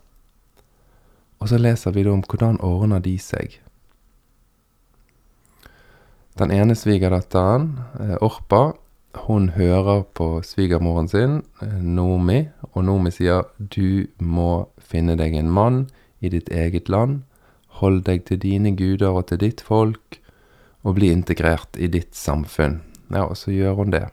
Og 1.39 1.49
så 1.49 1.59
leser 1.59 1.95
vi 1.95 2.03
da 2.07 2.11
om 2.15 2.25
hvordan 2.27 2.61
ordner 2.65 3.03
de 3.03 3.19
seg. 3.23 3.61
Den 6.39 6.53
ene 6.55 6.77
svigerdatteren, 6.79 7.81
eh, 7.99 8.17
Orpa, 8.23 8.73
hun 9.27 9.49
hører 9.49 10.05
på 10.15 10.41
svigermoren 10.47 11.09
sin, 11.09 11.43
eh, 11.61 11.81
Nomi, 11.83 12.49
og 12.75 12.85
Nomi 12.85 13.11
sier 13.11 13.43
du 13.59 14.07
må 14.21 14.69
finne 14.79 15.17
deg 15.17 15.35
en 15.35 15.51
mann 15.51 15.89
i 16.23 16.29
ditt 16.29 16.49
eget 16.49 16.89
land, 16.89 17.25
hold 17.81 18.05
deg 18.05 18.25
til 18.25 18.39
dine 18.39 18.77
guder 18.77 19.11
og 19.11 19.27
til 19.27 19.39
ditt 19.39 19.61
folk, 19.61 20.21
og 20.85 20.95
bli 20.95 21.11
integrert 21.11 21.75
i 21.77 21.89
ditt 21.89 22.15
samfunn. 22.15 22.83
Ja, 23.11 23.25
og 23.27 23.37
så 23.37 23.51
gjør 23.51 23.75
hun 23.75 23.91
det. 23.91 24.09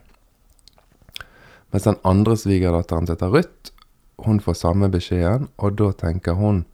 Mens 1.70 1.84
den 1.84 1.96
andre 2.04 2.34
svigerdatteren 2.36 3.06
heter 3.06 3.30
Ruth, 3.30 3.70
hun 4.18 4.40
får 4.40 4.54
samme 4.54 4.90
beskjeden, 4.90 5.48
og 5.58 5.76
da 5.76 5.92
tenker 5.92 6.34
hun 6.34 6.64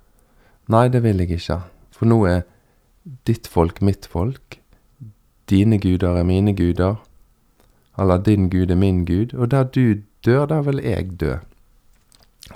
nei, 0.69 0.89
det 0.89 1.03
vil 1.03 1.19
jeg 1.19 1.31
ikke, 1.37 1.61
for 1.91 2.07
nå 2.07 2.25
er 2.25 2.43
ditt 3.27 3.47
folk 3.47 3.83
mitt 3.83 4.07
folk, 4.07 4.62
dine 5.51 5.79
guder 5.79 6.19
er 6.19 6.27
mine 6.27 6.55
guder, 6.57 6.97
eller 7.99 8.19
din 8.19 8.49
gud 8.51 8.71
er 8.71 8.79
min 8.79 9.05
gud, 9.05 9.35
og 9.35 9.51
der 9.51 9.65
du 9.65 10.03
dør, 10.25 10.47
der 10.47 10.63
vil 10.63 10.81
jeg 10.85 11.21
dø. 11.21 11.35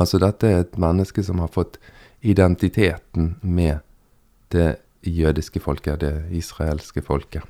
Altså 0.00 0.18
dette 0.18 0.48
er 0.48 0.64
et 0.64 0.78
menneske 0.78 1.22
som 1.24 1.38
har 1.38 1.52
fått 1.52 1.78
identiteten 2.20 3.36
med 3.42 3.78
det 4.52 4.76
jødiske 5.02 5.60
folket, 5.60 6.00
det 6.00 6.26
israelske 6.34 7.02
folket. 7.02 7.42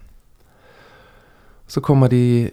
Så 1.66 1.80
kommer 1.80 2.08
de, 2.08 2.50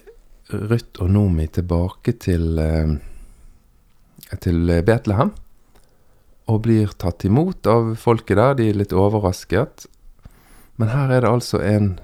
Ruth 0.50 1.02
og 1.02 1.10
Nomi, 1.10 1.48
tilbake 1.48 2.16
til, 2.20 2.60
eh, 2.60 2.96
til 4.42 4.82
Betlehem. 4.86 5.34
Og 6.48 6.62
blir 6.62 6.92
tatt 7.00 7.24
imot 7.26 7.68
av 7.68 7.96
folket 7.96 8.38
der. 8.38 8.54
De 8.54 8.70
er 8.70 8.74
litt 8.74 8.94
overrasket. 8.94 9.86
Men 10.76 10.90
her 10.90 11.12
er 11.12 11.22
det 11.22 11.30
altså 11.30 11.62
en 11.62 12.00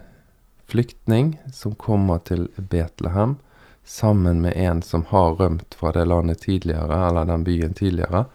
flyktning 0.70 1.34
som 1.54 1.76
kommer 1.76 2.22
til 2.26 2.48
Betlehem 2.56 3.38
sammen 3.90 4.42
med 4.42 4.54
en 4.58 4.82
som 4.86 5.06
har 5.10 5.36
rømt 5.40 5.74
fra 5.74 5.92
det 5.92 6.06
landet 6.06 6.42
tidligere, 6.46 7.08
eller 7.08 7.26
den 7.26 7.44
byen 7.44 7.74
tidligere, 7.74 8.26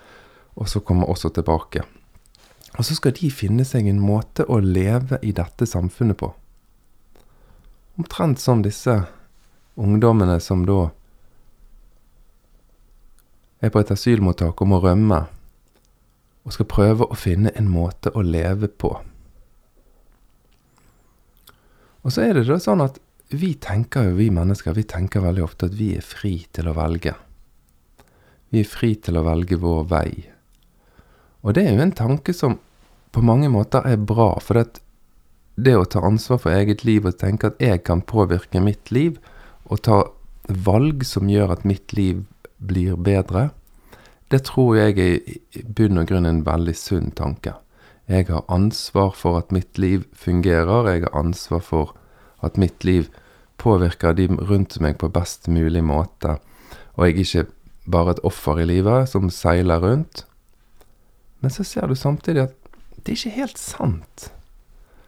og 0.54 0.68
så 0.68 0.80
kommer 0.80 1.10
også 1.10 1.30
tilbake. 1.30 1.84
Og 2.78 2.84
så 2.84 2.96
skal 2.98 3.14
de 3.14 3.30
finne 3.30 3.64
seg 3.66 3.86
en 3.86 4.02
måte 4.02 4.46
å 4.50 4.58
leve 4.58 5.20
i 5.22 5.30
dette 5.32 5.66
samfunnet 5.66 6.18
på. 6.18 6.32
Omtrent 7.98 8.42
som 8.42 8.64
disse 8.66 9.04
ungdommene 9.78 10.40
som 10.42 10.66
da 10.66 10.88
er 13.62 13.70
på 13.70 13.80
et 13.80 13.94
asylmottak 13.94 14.58
og 14.60 14.70
må 14.72 14.82
rømme, 14.82 15.24
og 16.44 16.52
skal 16.52 16.68
prøve 16.68 17.06
å 17.06 17.16
finne 17.16 17.54
en 17.56 17.70
måte 17.70 18.10
å 18.10 18.26
leve 18.26 18.68
på. 18.68 18.96
Og 22.04 22.12
så 22.12 22.26
er 22.26 22.36
det 22.36 22.44
da 22.48 22.58
sånn 22.60 22.84
at 22.84 23.00
vi 23.34 23.54
tenker 23.56 24.10
jo, 24.10 24.18
vi 24.18 24.28
mennesker, 24.32 24.76
vi 24.76 24.84
tenker 24.86 25.24
veldig 25.24 25.44
ofte 25.46 25.70
at 25.70 25.76
vi 25.78 25.94
er 25.96 26.04
fri 26.04 26.36
til 26.52 26.68
å 26.68 26.76
velge. 26.76 27.14
Vi 28.52 28.60
er 28.60 28.68
fri 28.68 28.92
til 29.00 29.18
å 29.18 29.24
velge 29.26 29.58
vår 29.58 29.86
vei. 29.90 30.10
Og 31.42 31.56
det 31.56 31.64
er 31.64 31.74
jo 31.74 31.86
en 31.86 31.96
tanke 31.96 32.34
som 32.36 32.58
på 33.14 33.22
mange 33.24 33.48
måter 33.52 33.86
er 33.88 33.96
bra, 33.96 34.34
for 34.42 34.60
det, 34.60 34.82
det 35.56 35.76
å 35.78 35.88
ta 35.88 36.04
ansvar 36.04 36.42
for 36.42 36.54
eget 36.54 36.84
liv 36.84 37.06
og 37.08 37.16
tenke 37.20 37.50
at 37.50 37.60
jeg 37.62 37.82
kan 37.86 38.04
påvirke 38.04 38.62
mitt 38.62 38.92
liv, 38.94 39.18
og 39.64 39.82
ta 39.88 40.02
valg 40.44 41.06
som 41.08 41.30
gjør 41.30 41.56
at 41.56 41.64
mitt 41.68 41.96
liv 41.96 42.24
blir 42.58 43.00
bedre, 43.00 43.48
det 44.32 44.44
tror 44.48 44.76
jeg 44.76 44.98
er 44.98 45.20
i 45.56 45.62
bunn 45.64 46.00
og 46.00 46.08
grunn 46.10 46.28
en 46.28 46.44
veldig 46.44 46.74
sunn 46.76 47.12
tanke. 47.16 47.54
Jeg 48.08 48.28
har 48.28 48.44
ansvar 48.52 49.14
for 49.16 49.38
at 49.40 49.52
mitt 49.52 49.78
liv 49.80 50.04
fungerer, 50.12 50.90
jeg 50.92 51.06
har 51.06 51.16
ansvar 51.16 51.62
for 51.64 51.94
at 52.44 52.58
mitt 52.60 52.84
liv 52.84 53.08
påvirker 53.56 54.12
de 54.12 54.28
rundt 54.28 54.76
meg 54.84 54.98
på 55.00 55.08
best 55.08 55.48
mulig 55.48 55.84
måte, 55.84 56.36
og 56.94 57.06
jeg 57.06 57.14
er 57.14 57.22
ikke 57.24 57.46
bare 57.90 58.14
et 58.14 58.24
offer 58.24 58.60
i 58.60 58.68
livet 58.68 59.08
som 59.08 59.30
seiler 59.32 59.80
rundt, 59.80 60.26
men 61.40 61.52
så 61.52 61.64
ser 61.64 61.88
du 61.88 61.96
samtidig 61.96 62.46
at 62.46 62.54
det 63.04 63.12
er 63.12 63.18
ikke 63.18 63.38
helt 63.38 63.60
sant. 63.60 64.30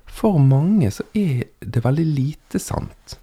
For 0.04 0.40
mange 0.40 0.90
så 0.92 1.04
er 1.16 1.46
det 1.60 1.84
veldig 1.84 2.04
lite 2.04 2.60
sant. 2.60 3.16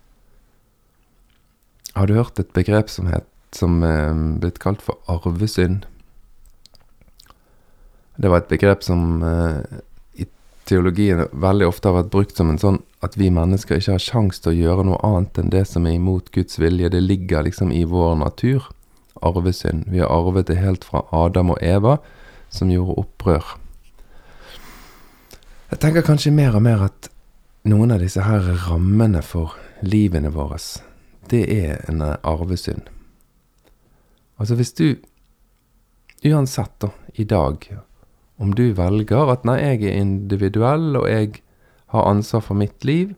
Har 1.94 2.10
du 2.10 2.16
hørt 2.18 2.40
et 2.42 2.54
begrep 2.54 2.90
som, 2.90 3.10
het, 3.10 3.30
som 3.54 3.84
er 3.86 4.14
blitt 4.42 4.58
kalt 4.62 4.82
for 4.82 4.98
arvesynd? 5.10 5.86
Det 8.16 8.30
var 8.30 8.44
et 8.44 8.52
begrep 8.52 8.84
som 8.86 9.24
eh, 9.26 9.80
i 10.22 10.28
teologien 10.70 11.26
veldig 11.32 11.68
ofte 11.68 11.90
har 11.90 11.98
vært 12.02 12.12
brukt 12.14 12.38
som 12.38 12.52
en 12.52 12.62
sånn 12.62 12.82
at 13.04 13.18
vi 13.20 13.32
mennesker 13.34 13.80
ikke 13.80 13.98
har 13.98 14.04
sjanse 14.04 14.44
til 14.44 14.54
å 14.54 14.60
gjøre 14.60 14.86
noe 14.88 15.02
annet 15.04 15.40
enn 15.42 15.52
det 15.54 15.66
som 15.70 15.88
er 15.90 15.98
imot 15.98 16.32
Guds 16.36 16.60
vilje. 16.62 16.92
Det 16.94 17.02
ligger 17.04 17.48
liksom 17.48 17.74
i 17.74 17.84
vår 17.90 18.16
natur. 18.22 18.70
Arvesynd. 19.24 19.86
Vi 19.88 20.02
har 20.02 20.12
arvet 20.12 20.50
det 20.50 20.60
helt 20.60 20.84
fra 20.84 21.04
Adam 21.16 21.54
og 21.54 21.62
Eva 21.64 21.98
som 22.54 22.72
gjorde 22.72 22.98
opprør. 23.02 23.54
Jeg 25.72 25.82
tenker 25.82 26.06
kanskje 26.06 26.34
mer 26.36 26.58
og 26.58 26.66
mer 26.66 26.84
at 26.86 27.10
noen 27.66 27.94
av 27.96 28.04
disse 28.04 28.22
her 28.22 28.44
rammene 28.68 29.24
for 29.26 29.56
livene 29.82 30.30
våre, 30.34 30.60
det 31.32 31.46
er 31.50 31.80
en 31.90 32.04
arvesynd. 32.04 32.84
Altså 34.38 34.58
hvis 34.60 34.74
du, 34.76 34.88
uansett 36.28 36.76
da, 36.84 36.92
i 37.16 37.24
dag, 37.24 37.64
om 38.42 38.54
du 38.58 38.72
velger 38.78 39.32
at 39.34 39.46
nei, 39.48 39.60
jeg 39.62 39.84
er 39.90 40.00
individuell, 40.02 40.96
og 41.00 41.08
jeg 41.10 41.44
har 41.94 42.10
ansvar 42.10 42.44
for 42.48 42.58
mitt 42.58 42.86
liv, 42.88 43.14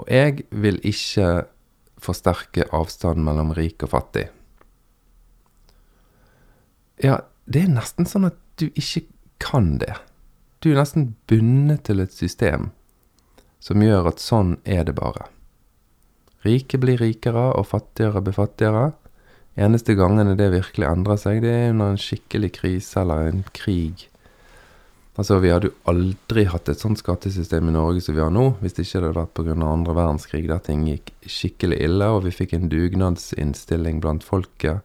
og 0.00 0.08
jeg 0.12 0.46
vil 0.50 0.80
ikke 0.84 1.46
forsterke 2.02 2.66
avstanden 2.76 3.24
mellom 3.26 3.52
rik 3.56 3.84
og 3.84 3.92
fattig. 3.94 4.26
Ja, 7.02 7.20
det 7.44 7.66
er 7.66 7.72
nesten 7.76 8.08
sånn 8.08 8.28
at 8.28 8.38
du 8.60 8.68
ikke 8.72 9.04
kan 9.42 9.76
det. 9.80 9.94
Du 10.64 10.72
er 10.72 10.80
nesten 10.80 11.10
bundet 11.28 11.84
til 11.88 12.00
et 12.00 12.14
system 12.16 12.70
som 13.60 13.82
gjør 13.82 14.12
at 14.12 14.22
sånn 14.22 14.56
er 14.64 14.84
det 14.88 14.94
bare. 14.96 15.26
Rike 16.46 16.78
blir 16.78 17.00
rikere, 17.02 17.50
og 17.58 17.66
fattigere 17.72 18.22
blir 18.22 18.36
fattigere. 18.36 18.92
Eneste 19.56 19.94
gangene 19.96 20.36
det 20.36 20.50
virkelig 20.52 20.84
endrer 20.88 21.16
seg, 21.20 21.40
det 21.40 21.52
er 21.52 21.70
under 21.72 21.94
en 21.94 22.00
skikkelig 22.00 22.52
krise 22.58 23.00
eller 23.00 23.30
en 23.30 23.44
krig. 23.56 24.04
Altså, 25.16 25.38
Vi 25.40 25.48
hadde 25.48 25.70
jo 25.70 25.76
aldri 25.88 26.44
hatt 26.44 26.68
et 26.68 26.82
sånt 26.82 27.00
skattesystem 27.00 27.70
i 27.70 27.72
Norge 27.72 28.02
som 28.04 28.14
vi 28.14 28.20
har 28.20 28.30
nå, 28.30 28.58
hvis 28.60 28.76
det 28.76 28.84
ikke 28.84 29.00
hadde 29.00 29.14
vært 29.16 29.32
pga. 29.34 29.54
andre 29.64 29.94
verdenskrig, 29.96 30.46
der 30.48 30.60
ting 30.60 30.84
gikk 30.84 31.12
skikkelig 31.24 31.80
ille, 31.80 32.04
og 32.04 32.24
vi 32.24 32.34
fikk 32.36 32.52
en 32.52 32.68
dugnadsinnstilling 32.68 34.00
blant 34.00 34.24
folket 34.24 34.84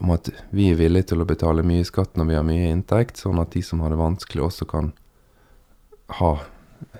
om 0.00 0.10
at 0.10 0.30
vi 0.50 0.70
er 0.72 0.80
villige 0.80 1.12
til 1.12 1.22
å 1.22 1.28
betale 1.28 1.62
mye 1.62 1.84
skatt 1.84 2.16
når 2.16 2.26
vi 2.26 2.34
har 2.34 2.46
mye 2.48 2.70
inntekt, 2.72 3.20
sånn 3.20 3.38
at 3.38 3.52
de 3.52 3.62
som 3.62 3.82
har 3.84 3.92
det 3.92 4.00
vanskelig, 4.00 4.42
også 4.42 4.66
kan 4.66 4.92
ha 6.18 6.32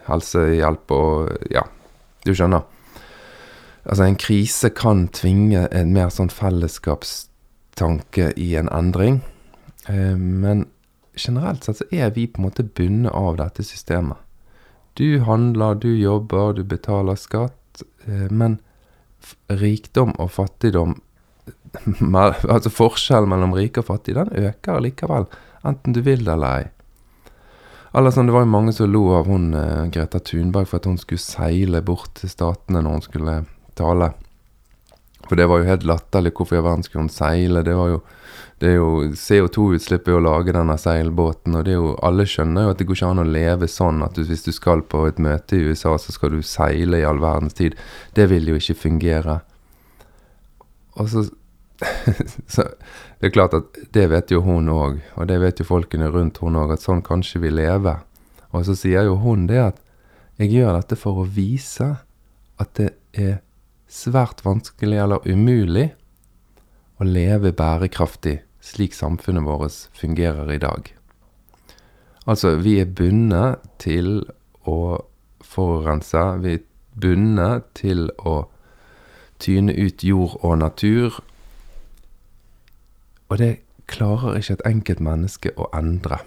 helsehjelp 0.07 0.93
og 0.95 1.51
Ja, 1.51 1.65
du 2.25 2.35
skjønner. 2.37 2.63
Altså, 3.85 4.05
en 4.05 4.19
krise 4.21 4.71
kan 4.77 5.07
tvinge 5.09 5.65
en 5.73 5.93
mer 5.95 6.11
sånn 6.13 6.33
fellesskapstanke 6.33 8.33
i 8.37 8.53
en 8.61 8.69
endring. 8.69 9.23
Eh, 9.89 10.17
men 10.17 10.67
generelt 11.17 11.65
sett 11.65 11.81
så 11.81 11.87
er 11.91 12.13
vi 12.17 12.27
på 12.27 12.41
en 12.41 12.49
måte 12.49 12.65
bundet 12.65 13.15
av 13.17 13.39
dette 13.41 13.65
systemet. 13.67 14.19
Du 14.99 15.21
handler, 15.25 15.79
du 15.81 15.95
jobber, 15.97 16.53
du 16.53 16.65
betaler 16.65 17.17
skatt, 17.17 17.85
eh, 18.07 18.29
men 18.31 18.59
rikdom 19.49 20.15
og 20.19 20.31
fattigdom 20.33 21.01
Altså 22.51 22.71
forskjellen 22.73 23.31
mellom 23.31 23.53
rike 23.55 23.83
og 23.83 23.91
fattige, 23.91 24.25
den 24.25 24.49
øker 24.49 24.81
likevel, 24.83 25.29
enten 25.67 25.95
du 25.95 26.01
vil 26.03 26.25
det 26.25 26.33
eller 26.35 26.63
ei. 26.63 26.65
Eller 27.95 28.15
sånn, 28.15 28.27
Det 28.27 28.35
var 28.35 28.45
jo 28.45 28.51
mange 28.51 28.75
som 28.75 28.91
lo 28.91 29.05
av 29.19 29.29
hun 29.31 29.53
eh, 29.55 29.87
Greta 29.95 30.19
Thunberg 30.23 30.69
for 30.71 30.81
at 30.81 30.89
hun 30.89 30.99
skulle 30.99 31.23
seile 31.23 31.83
bort 31.83 32.17
til 32.19 32.31
statene 32.31 32.83
når 32.83 32.97
hun 32.97 33.07
skulle 33.07 33.37
tale. 33.81 34.13
For 35.31 35.39
det 35.39 35.47
var 35.47 35.61
jo 35.61 35.69
helt 35.69 35.85
latterlig. 35.87 36.33
Hvorfor 36.35 36.57
i 36.57 36.59
all 36.59 36.67
verden 36.67 36.83
skulle 36.83 37.05
hun 37.05 37.13
seile? 37.13 37.63
Det 37.63 37.75
var 37.79 37.93
jo, 37.93 37.99
det 38.59 38.71
er 38.73 38.79
jo 38.81 38.89
CO2-utslipp 39.15 40.09
ved 40.09 40.17
å 40.19 40.23
lage 40.25 40.55
denne 40.57 40.75
seilbåten. 40.81 41.55
Og 41.55 41.67
det 41.67 41.75
er 41.75 41.79
jo, 41.79 41.93
alle 42.03 42.27
skjønner 42.27 42.67
jo 42.67 42.73
at 42.73 42.81
det 42.81 42.87
går 42.89 42.99
ikke 42.99 43.11
an 43.15 43.23
å 43.23 43.27
leve 43.29 43.69
sånn 43.71 44.03
at 44.03 44.19
du, 44.19 44.25
hvis 44.27 44.43
du 44.49 44.51
skal 44.57 44.83
på 44.83 45.05
et 45.07 45.21
møte 45.23 45.55
i 45.55 45.69
USA, 45.69 45.95
så 46.03 46.15
skal 46.17 46.35
du 46.35 46.41
seile 46.43 46.99
i 46.99 47.07
all 47.07 47.23
verdens 47.23 47.55
tid. 47.61 47.77
Det 48.17 48.27
vil 48.33 48.51
jo 48.51 48.59
ikke 48.59 48.79
fungere. 48.81 49.37
Og 50.99 51.13
så, 51.13 51.23
så 52.55 52.67
Det 53.21 53.29
er 53.29 53.35
klart 53.37 53.55
at 53.55 53.79
det 53.95 54.07
vet 54.11 54.33
jo 54.33 54.41
hun 54.43 54.73
òg, 54.73 54.99
og 55.15 55.29
det 55.29 55.37
vet 55.43 55.61
jo 55.61 55.69
folkene 55.69 56.09
rundt 56.11 56.41
hun 56.41 56.57
òg, 56.57 56.73
at 56.73 56.83
sånn 56.83 57.05
kan 57.07 57.23
ikke 57.23 57.45
vi 57.45 57.53
leve. 57.53 57.99
Og 58.51 58.65
så 58.67 58.75
sier 58.75 59.07
jo 59.07 59.19
hun 59.21 59.47
det 59.47 59.61
at 59.63 59.79
jeg 60.41 60.55
gjør 60.57 60.73
dette 60.79 60.97
for 60.97 61.21
å 61.21 61.29
vise 61.29 61.93
at 62.61 62.73
det 62.81 62.95
er 63.13 63.39
svært 63.91 64.45
vanskelig 64.47 65.01
eller 65.03 65.27
umulig 65.27 65.91
å 67.01 67.07
leve 67.09 67.53
bærekraftig 67.57 68.41
slik 68.61 68.95
samfunnet 68.95 69.45
vårt 69.45 69.89
fungerer 69.97 70.51
i 70.53 70.61
dag. 70.63 70.91
Altså, 72.27 72.57
vi 72.61 72.79
er 72.81 72.87
bundet 72.87 73.65
til 73.81 74.21
å 74.69 75.01
forurense. 75.41 76.23
Vi 76.45 76.59
er 76.59 76.67
bundet 77.01 77.71
til 77.75 78.11
å 78.19 78.45
tyne 79.41 79.73
ut 79.73 80.05
jord 80.05 80.37
og 80.45 80.59
natur. 80.61 81.17
Og 83.31 83.41
det 83.41 83.55
klarer 83.91 84.39
ikke 84.39 84.59
et 84.59 84.69
enkelt 84.69 85.01
menneske 85.03 85.55
å 85.57 85.71
endre. 85.75 86.21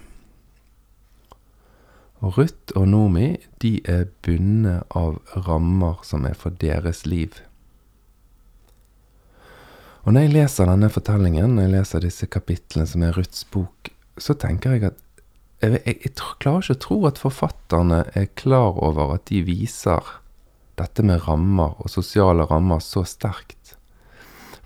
Og 2.24 2.38
Ruth 2.38 2.75
og 2.79 2.88
Nomi 2.88 3.36
de 3.62 3.77
er 3.86 4.08
bundet 4.25 4.88
av 4.96 5.20
rammer 5.48 6.00
som 6.08 6.25
er 6.25 6.38
for 6.39 6.55
deres 6.60 7.03
liv. 7.05 7.36
Og 10.03 10.12
når 10.12 10.25
jeg 10.25 10.33
leser 10.33 10.67
denne 10.67 10.89
fortellingen, 10.91 11.55
når 11.55 11.67
jeg 11.67 11.74
leser 11.77 12.03
disse 12.03 12.27
kapitlene 12.27 12.88
som 12.89 13.05
er 13.07 13.15
Ruths 13.15 13.45
bok, 13.48 13.91
så 14.19 14.36
tenker 14.36 14.75
jeg 14.75 14.89
at 14.89 15.00
jeg, 15.63 15.79
jeg, 15.86 15.95
jeg, 16.03 16.12
klarer 16.43 16.65
ikke 16.65 16.75
å 16.75 16.83
tro 16.83 16.98
at 17.07 17.22
forfatterne 17.22 18.01
er 18.19 18.27
klar 18.36 18.75
over 18.83 19.15
at 19.15 19.24
de 19.31 19.39
viser 19.48 20.03
dette 20.75 21.05
med 21.07 21.24
rammer 21.24 21.77
og 21.79 21.91
sosiale 21.93 22.43
rammer 22.50 22.83
så 22.83 23.05
sterkt. 23.07 23.77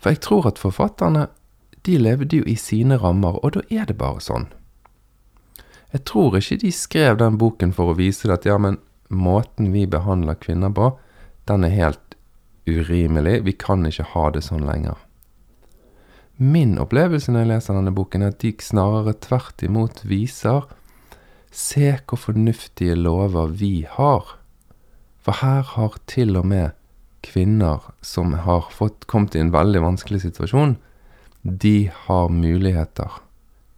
For 0.02 0.16
jeg 0.16 0.24
tror 0.26 0.50
at 0.50 0.62
forfatterne 0.62 1.28
de 1.86 2.00
levde 2.02 2.42
jo 2.42 2.48
i 2.50 2.58
sine 2.58 2.98
rammer, 3.00 3.38
og 3.46 3.54
da 3.56 3.64
er 3.70 3.86
det 3.88 4.00
bare 4.02 4.24
sånn. 4.24 4.50
Jeg 5.94 6.04
tror 6.10 6.36
ikke 6.40 6.60
de 6.66 6.74
skrev 6.74 7.22
den 7.22 7.38
boken 7.40 7.72
for 7.78 7.94
å 7.94 7.98
vise 8.00 8.28
at 8.34 8.46
ja, 8.48 8.58
men 8.60 8.82
måten 9.08 9.70
vi 9.72 9.86
behandler 9.88 10.40
kvinner 10.42 10.74
på, 10.74 10.92
den 11.48 11.64
er 11.64 11.78
helt 11.78 12.18
urimelig, 12.68 13.44
vi 13.46 13.54
kan 13.56 13.86
ikke 13.88 14.10
ha 14.16 14.26
det 14.36 14.44
sånn 14.50 14.66
lenger. 14.68 14.98
Min 16.38 16.78
opplevelse 16.78 17.34
når 17.34 17.44
jeg 17.44 17.50
leser 17.52 17.78
denne 17.78 17.94
boken, 17.98 18.22
er 18.22 18.34
at 18.34 18.42
de 18.44 18.54
snarere 18.62 19.16
tvert 19.26 19.64
imot 19.66 20.04
viser 20.06 20.68
Se 21.58 21.96
hvor 22.06 22.20
fornuftige 22.22 22.94
lover 23.00 23.50
vi 23.58 23.88
har. 23.90 24.36
For 25.26 25.40
her 25.42 25.64
har 25.74 25.96
til 26.06 26.38
og 26.38 26.46
med 26.46 26.76
kvinner 27.26 27.88
som 28.06 28.36
har 28.46 28.68
fått, 28.72 29.08
kommet 29.10 29.36
i 29.36 29.42
en 29.42 29.54
veldig 29.56 29.82
vanskelig 29.82 30.22
situasjon, 30.28 30.76
de 31.42 31.90
har 32.06 32.30
muligheter. 32.30 33.10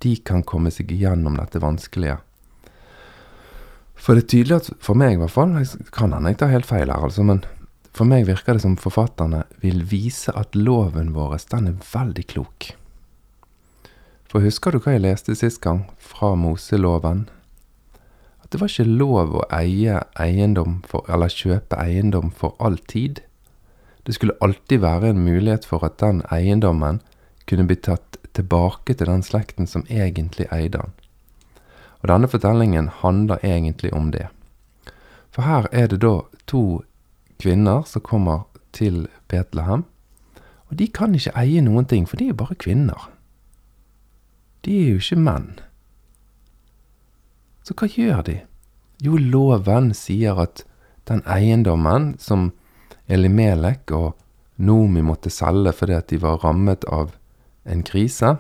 De 0.04 0.18
kan 0.18 0.44
komme 0.44 0.74
seg 0.74 0.92
igjennom 0.92 1.38
dette 1.40 1.62
vanskelige. 1.64 2.18
For 4.00 4.16
det 4.16 4.26
er 4.26 4.32
tydelig 4.34 4.58
at 4.58 4.70
for 4.84 5.00
meg, 5.00 5.16
i 5.16 5.22
hvert 5.22 5.34
fall, 5.34 5.56
kan 5.96 6.14
hende 6.16 6.34
jeg 6.34 6.42
tar 6.42 6.54
helt 6.54 6.68
feil 6.68 6.92
her, 6.92 7.08
altså, 7.08 7.24
men 7.24 7.44
for 7.96 8.10
meg 8.10 8.28
virker 8.28 8.56
det 8.56 8.64
som 8.64 8.78
forfatterne 8.80 9.44
vil 9.64 9.82
vise 9.90 10.34
at 10.38 10.56
loven 10.56 11.14
vår 11.16 11.38
den 11.52 11.72
er 11.72 11.82
veldig 11.94 12.26
klok. 12.30 12.72
For 14.30 14.46
husker 14.46 14.72
du 14.72 14.84
hva 14.84 14.94
jeg 14.94 15.08
leste 15.08 15.34
sist 15.36 15.62
gang, 15.64 15.88
fra 15.98 16.36
Moseloven? 16.38 17.26
At 18.44 18.52
det 18.54 18.62
var 18.62 18.70
ikke 18.70 18.86
lov 18.86 19.34
å 19.40 19.48
eie 19.58 20.04
eiendom 20.22 20.84
for, 20.86 21.06
eller 21.10 21.34
kjøpe 21.34 21.80
eiendom 21.82 22.30
for 22.30 22.54
all 22.62 22.78
tid. 22.78 23.24
Det 24.06 24.14
skulle 24.18 24.38
alltid 24.42 24.84
være 24.86 25.12
en 25.12 25.24
mulighet 25.26 25.66
for 25.66 25.86
at 25.86 25.98
den 26.02 26.22
eiendommen 26.30 27.02
kunne 27.50 27.66
bli 27.66 27.80
tatt 27.82 28.20
tilbake 28.38 28.94
til 28.94 29.10
den 29.10 29.26
slekten 29.26 29.68
som 29.68 29.86
egentlig 29.90 30.46
eide 30.54 30.78
den. 30.78 30.94
Og 32.00 32.12
denne 32.14 32.30
fortellingen 32.30 32.92
handler 33.02 33.42
egentlig 33.44 33.92
om 33.94 34.12
det. 34.14 34.28
For 35.34 35.42
her 35.46 35.66
er 35.72 35.90
det 35.90 36.02
da 36.06 36.22
to 36.46 36.84
kvinner 37.40 37.86
som 37.88 38.04
kommer 38.06 38.46
til 38.76 39.08
Betlehem. 39.32 39.86
Og 40.70 40.78
de 40.80 40.88
kan 40.94 41.16
ikke 41.16 41.34
eie 41.40 41.62
noen 41.66 41.88
ting, 41.90 42.06
for 42.08 42.20
de 42.20 42.30
er 42.30 42.38
bare 42.38 42.58
kvinner. 42.60 43.10
De 44.66 44.76
er 44.76 44.94
jo 44.94 45.02
ikke 45.02 45.20
menn. 45.24 45.50
Så 47.64 47.76
hva 47.78 47.90
gjør 47.90 48.24
de? 48.28 48.38
Jo, 49.02 49.18
loven 49.18 49.94
sier 49.96 50.40
at 50.42 50.66
den 51.10 51.24
eiendommen 51.30 52.14
som 52.22 52.52
Elimelek 53.10 53.92
og 53.96 54.18
Nomi 54.60 55.02
måtte 55.06 55.32
selge 55.32 55.72
fordi 55.74 55.96
at 55.96 56.10
de 56.12 56.20
var 56.22 56.42
rammet 56.44 56.84
av 56.92 57.14
en 57.70 57.84
krise 57.88 58.34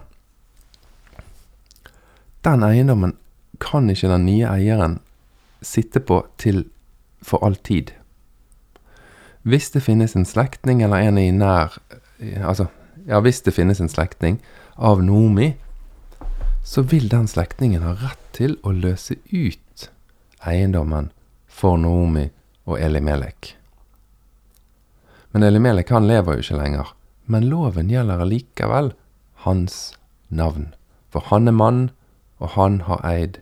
Den 2.43 2.65
eiendommen 2.65 3.15
kan 3.63 3.89
ikke 3.91 4.11
den 4.11 4.27
nye 4.27 4.49
eieren 4.51 4.99
sitte 5.61 5.99
på 5.99 6.21
til 6.39 6.65
for 7.21 7.43
all 7.43 7.55
tid. 7.55 7.91
Hvis 9.47 9.69
det 9.71 9.83
finnes 9.85 10.15
en 10.15 10.27
slektning 10.27 10.81
eller 10.83 11.07
en 11.07 11.17
i 11.17 11.31
nær 11.31 11.77
Altså, 12.19 12.67
ja, 13.07 13.21
hvis 13.23 13.41
det 13.45 13.53
finnes 13.55 13.79
en 13.79 13.89
slektning 13.89 14.41
av 14.75 14.99
Nomi, 15.03 15.53
så 16.63 16.83
vil 16.83 17.07
den 17.09 17.27
slektningen 17.31 17.85
ha 17.85 17.93
rett 18.01 18.25
til 18.35 18.57
å 18.67 18.73
løse 18.75 19.15
ut 19.31 19.85
eiendommen 20.43 21.09
for 21.47 21.79
Noomi 21.79 22.27
og 22.67 22.75
Elimelek. 22.79 23.53
Men 25.31 25.47
Elimelek 25.47 25.91
han 25.95 26.07
lever 26.09 26.37
jo 26.37 26.43
ikke 26.43 26.59
lenger, 26.59 26.91
men 27.25 27.47
loven 27.49 27.91
gjelder 27.91 28.23
allikevel 28.25 28.91
hans 29.45 29.93
navn. 30.27 30.73
For 31.09 31.25
han 31.31 31.47
er 31.47 31.55
mann, 31.55 31.81
og 32.39 32.55
han 32.55 32.81
har 32.87 33.03
eid 33.07 33.39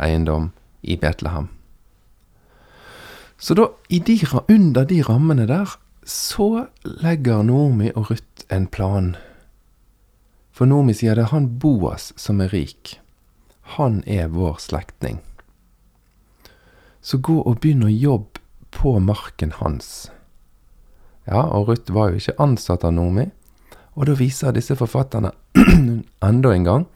eiendom 0.00 0.50
i 0.82 0.96
Betlehem. 1.00 1.53
Så 3.38 3.54
da, 3.54 3.68
de, 3.88 4.18
under 4.48 4.84
de 4.84 5.02
rammene 5.02 5.46
der, 5.46 5.76
så 6.04 6.66
legger 6.84 7.42
Nomi 7.42 7.90
og 7.96 8.10
Ruth 8.10 8.46
en 8.52 8.66
plan. 8.66 9.14
For 10.54 10.68
Nomi 10.70 10.94
sier 10.94 11.16
det 11.16 11.26
er 11.26 11.32
han 11.32 11.48
Boas 11.58 12.12
som 12.20 12.42
er 12.44 12.52
rik. 12.54 12.98
Han 13.76 14.02
er 14.06 14.28
vår 14.30 14.60
slektning. 14.62 15.20
Så 17.00 17.18
gå 17.18 17.40
og 17.42 17.60
begynn 17.60 17.84
å 17.84 17.90
jobbe 17.90 18.40
på 18.74 18.98
marken 19.00 19.54
hans. 19.58 20.10
Ja, 21.24 21.42
og 21.42 21.70
Ruth 21.70 21.92
var 21.92 22.12
jo 22.12 22.20
ikke 22.20 22.38
ansatt 22.42 22.84
av 22.84 22.94
Nomi. 22.94 23.30
og 23.94 24.06
da 24.06 24.14
viser 24.18 24.52
disse 24.52 24.74
forfatterne 24.74 25.30
enda 26.28 26.50
en 26.50 26.64
gang 26.64 26.86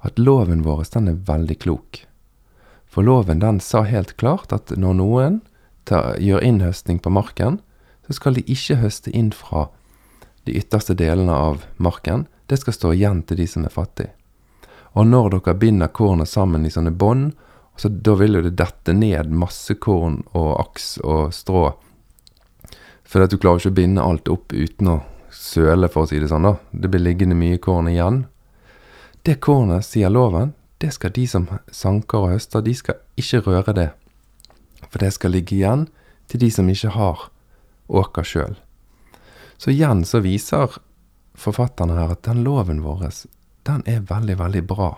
at 0.00 0.18
loven 0.18 0.62
vår 0.64 0.86
den 0.94 1.08
er 1.08 1.18
veldig 1.28 1.58
klok. 1.58 2.04
For 2.88 3.04
loven 3.04 3.40
den 3.40 3.60
sa 3.60 3.82
helt 3.84 4.16
klart 4.16 4.52
at 4.52 4.72
når 4.72 4.94
noen 4.96 5.40
gjør 5.90 6.44
innhøstning 6.44 7.00
på 7.02 7.10
marken, 7.10 7.60
så 8.06 8.16
skal 8.16 8.38
de 8.38 8.44
ikke 8.48 8.78
høste 8.82 9.12
inn 9.12 9.32
fra 9.36 9.68
de 10.48 10.54
ytterste 10.56 10.94
delene 10.96 11.34
av 11.34 11.64
marken. 11.76 12.26
Det 12.48 12.56
skal 12.60 12.76
stå 12.76 12.92
igjen 12.96 13.22
til 13.28 13.40
de 13.42 13.46
som 13.50 13.66
er 13.68 13.74
fattige. 13.74 14.14
Og 14.96 15.06
når 15.06 15.36
dere 15.36 15.58
binder 15.60 15.92
kornet 15.92 16.30
sammen 16.30 16.64
i 16.66 16.72
sånne 16.72 16.94
bånd, 16.96 17.34
så 17.78 17.90
da 17.92 18.16
vil 18.18 18.38
jo 18.38 18.42
det 18.42 18.56
dette 18.58 18.94
ned 18.96 19.30
masse 19.30 19.76
korn 19.78 20.22
og 20.32 20.48
aks 20.58 20.96
og 21.04 21.34
strå. 21.36 21.68
For 23.04 23.22
at 23.22 23.30
du 23.30 23.38
klarer 23.38 23.60
ikke 23.60 23.74
å 23.74 23.78
binde 23.78 24.02
alt 24.04 24.32
opp 24.32 24.52
uten 24.56 24.90
å 24.90 24.96
søle, 25.30 25.90
for 25.92 26.04
å 26.04 26.10
si 26.10 26.18
det 26.18 26.32
sånn. 26.32 26.48
da. 26.48 26.56
Det 26.72 26.90
blir 26.90 27.04
liggende 27.04 27.38
mye 27.38 27.60
korn 27.62 27.92
igjen. 27.92 28.24
Det 29.22 29.38
kornet, 29.44 29.84
sier 29.84 30.10
loven, 30.10 30.54
det 30.80 30.94
skal 30.96 31.12
de 31.14 31.26
som 31.28 31.46
sanker 31.70 32.24
og 32.24 32.32
høster, 32.34 32.64
de 32.64 32.74
skal 32.74 32.98
ikke 33.20 33.44
røre 33.46 33.74
det 33.76 33.90
for 34.88 35.02
det 35.02 35.12
skal 35.16 35.34
ligge 35.36 35.56
igjen 35.56 35.86
til 36.28 36.42
de 36.42 36.50
som 36.52 36.68
ikke 36.68 36.92
har 36.96 37.28
åker 37.88 38.26
sjøl. 38.26 38.56
Så 39.58 39.72
igjen 39.72 40.04
så 40.06 40.20
viser 40.22 40.78
forfatterne 41.38 41.96
her 41.98 42.14
at 42.14 42.24
den 42.26 42.42
loven 42.46 42.82
vår, 42.84 43.08
den 43.66 43.84
er 43.86 44.06
veldig, 44.08 44.38
veldig 44.38 44.64
bra. 44.68 44.92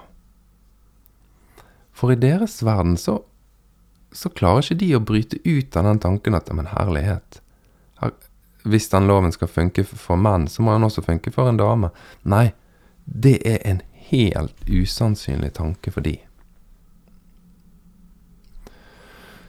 For 1.93 2.13
i 2.13 2.19
deres 2.21 2.61
verden 2.65 2.97
så, 3.01 3.21
så 4.13 4.33
klarer 4.33 4.65
ikke 4.65 4.81
de 4.83 4.91
å 4.97 5.05
bryte 5.05 5.41
ut 5.45 5.77
av 5.77 5.87
den 5.89 6.03
tanken 6.03 6.37
at 6.39 6.51
men 6.53 6.71
herlighet 6.73 7.41
her, 8.01 8.13
Hvis 8.63 8.91
den 8.93 9.07
loven 9.09 9.33
skal 9.33 9.49
funke 9.49 9.85
for 9.89 10.21
menn, 10.21 10.45
så 10.49 10.61
må 10.63 10.75
den 10.75 10.85
også 10.85 11.01
funke 11.01 11.31
for 11.33 11.49
en 11.49 11.57
dame. 11.57 11.89
Nei, 12.29 12.53
det 13.05 13.39
er 13.49 13.63
en 13.65 13.81
helt 14.11 14.57
usannsynlig 14.69 15.55
tanke 15.57 15.91
for 15.95 16.05
de. 16.05 16.19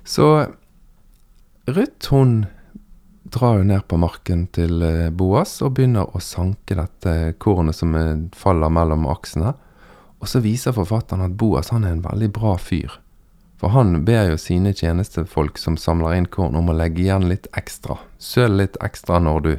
Så 0.04 0.48
Ruth, 1.66 2.10
hun 2.10 2.46
drar 3.24 3.58
jo 3.60 3.68
ned 3.70 3.86
på 3.88 4.00
marken 4.02 4.48
til 4.56 4.82
eh, 4.84 5.10
Boas 5.14 5.60
og 5.62 5.76
begynner 5.78 6.10
å 6.10 6.22
sanke 6.24 6.76
dette 6.76 7.36
kornet 7.40 7.78
som 7.78 7.94
faller 8.36 8.74
mellom 8.74 9.06
aksene. 9.12 9.54
Og 10.22 10.30
så 10.30 10.42
viser 10.44 10.76
forfatteren 10.76 11.26
at 11.26 11.38
Boas 11.38 11.72
han 11.74 11.86
er 11.86 11.96
en 11.96 12.06
veldig 12.06 12.30
bra 12.34 12.58
fyr. 12.62 13.00
For 13.62 13.74
han 13.76 14.00
ber 14.06 14.32
jo 14.32 14.38
sine 14.42 14.74
tjenestefolk 14.74 15.60
som 15.62 15.78
samler 15.78 16.18
inn 16.18 16.28
korn, 16.34 16.58
om 16.58 16.72
å 16.74 16.76
legge 16.78 17.04
igjen 17.04 17.28
litt 17.30 17.46
ekstra. 17.58 18.00
Søl 18.18 18.58
litt 18.58 18.78
ekstra 18.82 19.20
når 19.22 19.44
du 19.46 19.52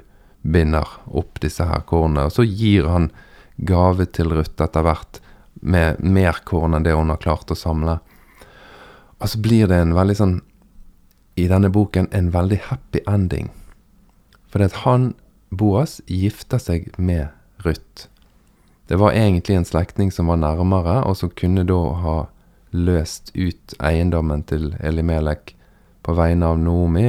binder 0.42 0.88
opp 1.07 1.38
disse 1.42 1.66
her 1.66 1.85
kornene. 1.87 2.26
Og 2.26 2.35
så 2.35 2.42
gir 2.42 2.88
han 2.90 3.12
gave 3.62 4.09
til 4.11 4.35
Ruth 4.35 4.59
etter 4.59 4.83
hvert 4.83 5.20
med 5.62 6.02
mer 6.02 6.42
korn 6.46 6.74
enn 6.74 6.83
det 6.87 6.96
hun 6.98 7.14
har 7.14 7.22
klart 7.22 7.55
å 7.55 7.59
samle. 7.59 8.00
Og 9.22 9.28
så 9.30 9.38
blir 9.38 9.68
det 9.70 9.78
en 9.78 9.94
veldig 9.94 10.16
sånn 10.18 10.38
I 11.38 11.46
denne 11.48 11.70
boken 11.72 12.11
en 12.12 12.32
veldig 12.35 12.58
happy 12.68 13.00
ending. 13.08 13.48
Fordi 14.52 14.66
at 14.68 14.82
han, 14.82 15.12
Boas, 15.48 16.00
gifter 16.04 16.61
seg 16.61 16.90
med 16.98 17.30
Ruth. 17.64 18.08
Det 18.90 18.98
var 19.00 19.16
egentlig 19.16 19.56
en 19.56 19.64
slektning 19.64 20.11
som 20.12 20.28
var 20.28 20.42
nærmere, 20.42 20.98
og 21.08 21.16
som 21.16 21.32
kunne 21.32 21.64
da 21.64 21.80
ha 22.02 22.16
løst 22.72 23.30
ut 23.32 23.74
eiendommen 23.80 24.42
til 24.48 24.74
Elimelek 24.85 25.54
på 26.04 26.16
vegne 26.18 26.50
av 26.52 26.61
Noomi. 26.61 27.06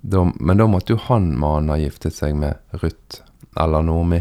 Da, 0.00 0.26
men 0.34 0.60
da 0.60 0.68
måtte 0.68 0.96
jo 0.96 1.00
han 1.06 1.32
mannen 1.40 1.72
ha 1.72 1.78
giftet 1.80 2.16
seg 2.16 2.36
med 2.36 2.60
Ruth 2.82 3.22
eller 3.56 3.84
Noomi. 3.86 4.20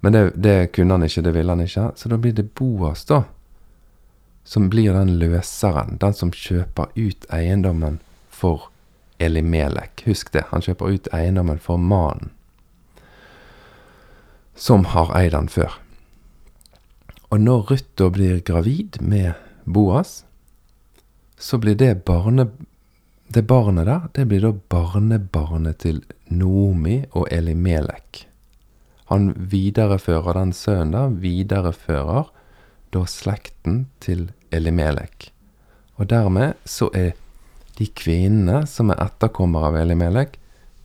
Men 0.00 0.14
det, 0.14 0.22
det, 0.36 0.56
kunne 0.72 0.96
han 0.96 1.04
ikke, 1.04 1.26
det 1.26 1.34
ville 1.34 1.52
han 1.52 1.64
ikke. 1.64 1.90
Så 1.96 2.08
da 2.08 2.16
blir 2.16 2.36
det 2.36 2.52
Boas, 2.56 3.04
da, 3.08 3.24
som 4.48 4.70
blir 4.72 4.96
den 4.96 5.18
løseren. 5.20 5.98
Den 6.00 6.16
som 6.16 6.32
kjøper 6.32 6.88
ut 6.96 7.28
eiendommen 7.28 8.00
for 8.32 8.70
Elimelek. 9.20 10.06
Husk 10.08 10.32
det, 10.32 10.46
han 10.52 10.64
kjøper 10.64 10.96
ut 10.96 11.12
eiendommen 11.12 11.60
for 11.60 11.76
mannen 11.76 12.32
som 14.58 14.88
har 14.90 15.12
eid 15.16 15.32
den 15.32 15.48
før. 15.50 15.76
Og 17.30 17.42
når 17.44 17.68
Ruth 17.70 17.92
da 18.00 18.08
blir 18.10 18.40
gravid 18.42 18.98
med 19.00 19.36
Boas, 19.64 20.24
så 21.38 21.60
blir 21.62 21.78
det 21.78 22.04
barne... 22.08 22.50
Det 23.28 23.42
barnet 23.44 23.84
der, 23.84 24.06
det 24.16 24.24
blir 24.24 24.40
da 24.40 24.54
barnebarnet 24.72 25.82
til 25.82 25.98
Noomi 26.32 27.02
og 27.12 27.26
Elimelek. 27.28 28.22
Han 29.12 29.34
viderefører 29.36 30.32
den 30.38 30.54
sønnen 30.56 30.94
der, 30.94 31.12
viderefører 31.20 32.30
da 32.96 33.02
slekten 33.04 33.82
til 34.00 34.30
Elimelek. 34.54 35.30
Og 35.98 36.08
dermed 36.10 36.58
så 36.68 36.90
er 36.94 37.14
de 37.78 37.86
kvinnene 37.94 38.64
som 38.66 38.90
er 38.90 39.00
etterkommere 39.02 39.70
av 39.70 39.78
Elimelek, 39.82 40.38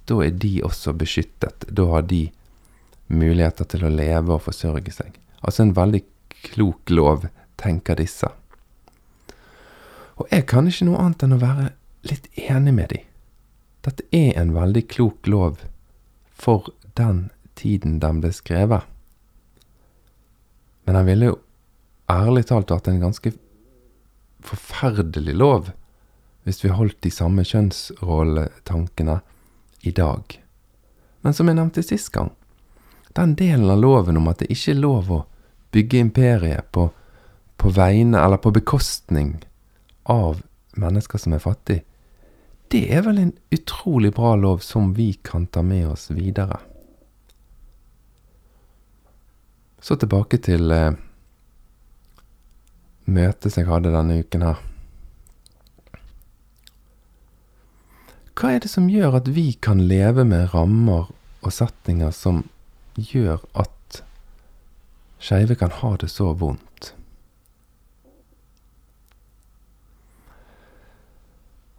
da 0.10 0.20
er 0.26 0.34
de 0.36 0.58
også 0.66 0.94
beskyttet. 0.98 1.66
Da 1.70 1.86
har 1.90 2.06
de 2.10 2.28
muligheter 3.08 3.68
til 3.70 3.86
å 3.86 3.94
leve 3.94 4.36
og 4.36 4.46
forsørge 4.48 4.94
seg. 4.94 5.16
Altså 5.42 5.66
en 5.66 5.76
veldig 5.78 6.04
klok 6.50 6.92
lov, 6.92 7.28
tenker 7.60 7.98
disse. 7.98 8.28
Og 10.20 10.30
jeg 10.34 10.46
kan 10.50 10.68
ikke 10.68 10.88
noe 10.90 11.02
annet 11.02 11.26
enn 11.26 11.38
å 11.38 11.42
være 11.42 11.70
litt 12.10 12.28
enig 12.50 12.74
med 12.76 12.92
de. 12.94 13.02
Dette 13.84 14.06
er 14.16 14.36
en 14.40 14.54
veldig 14.56 14.84
klok 14.92 15.28
lov 15.28 15.64
for 16.34 16.70
den 17.00 17.30
tiden 17.60 18.00
den 18.04 18.22
ble 18.24 18.32
skrevet. 18.36 18.84
Men 20.84 21.00
han 21.00 21.08
ville 21.08 21.32
jo 21.32 21.40
ærlig 22.12 22.46
talt 22.50 22.72
vært 22.74 22.90
en 22.92 23.02
ganske 23.04 23.34
forferdelig 24.44 25.36
lov 25.36 25.72
hvis 26.44 26.64
vi 26.64 26.74
holdt 26.76 27.00
de 27.06 27.12
samme 27.12 27.46
kjønnsrolletankene 27.48 29.20
i 29.88 29.94
dag. 29.96 30.40
Men 31.24 31.36
som 31.36 31.48
jeg 31.48 31.60
nevnte 31.60 31.84
sist 31.86 32.12
gang, 32.16 32.34
den 33.16 33.36
delen 33.40 33.70
av 33.72 33.80
loven 33.80 34.20
om 34.20 34.28
at 34.32 34.42
det 34.42 34.52
ikke 34.52 34.74
er 34.74 34.82
lov 34.82 35.12
å 35.14 35.22
bygge 35.74 36.02
imperiet 36.04 36.70
på, 36.76 36.90
på 37.58 37.72
vegne 37.74 38.20
eller 38.20 38.42
på 38.42 38.52
bekostning 38.56 39.38
av 40.10 40.42
mennesker 40.76 41.22
som 41.22 41.36
er 41.36 41.44
fattige, 41.44 41.86
det 42.74 42.88
er 42.90 43.04
vel 43.06 43.20
en 43.22 43.34
utrolig 43.54 44.12
bra 44.18 44.34
lov 44.36 44.64
som 44.66 44.96
vi 44.98 45.14
kan 45.22 45.46
ta 45.46 45.62
med 45.62 45.88
oss 45.94 46.10
videre. 46.12 46.58
Så 49.84 49.96
tilbake 50.00 50.40
til 50.42 50.72
eh, 50.72 50.96
møtet 53.06 53.54
som 53.54 53.64
jeg 53.64 53.72
hadde 53.72 53.94
denne 53.94 54.20
uken 54.24 54.46
her. 54.48 54.62
Hva 58.34 58.56
er 58.56 58.64
det 58.64 58.72
som 58.72 58.90
gjør 58.90 59.20
at 59.20 59.30
vi 59.36 59.54
kan 59.62 59.84
leve 59.88 60.26
med 60.26 60.54
rammer 60.56 61.12
og 61.44 61.54
setninger 61.54 62.12
som 62.16 62.44
gjør 62.98 63.44
at 63.60 64.04
skeive 65.24 65.56
kan 65.56 65.72
ha 65.82 65.96
det 66.02 66.10
så 66.12 66.34
vondt. 66.36 66.94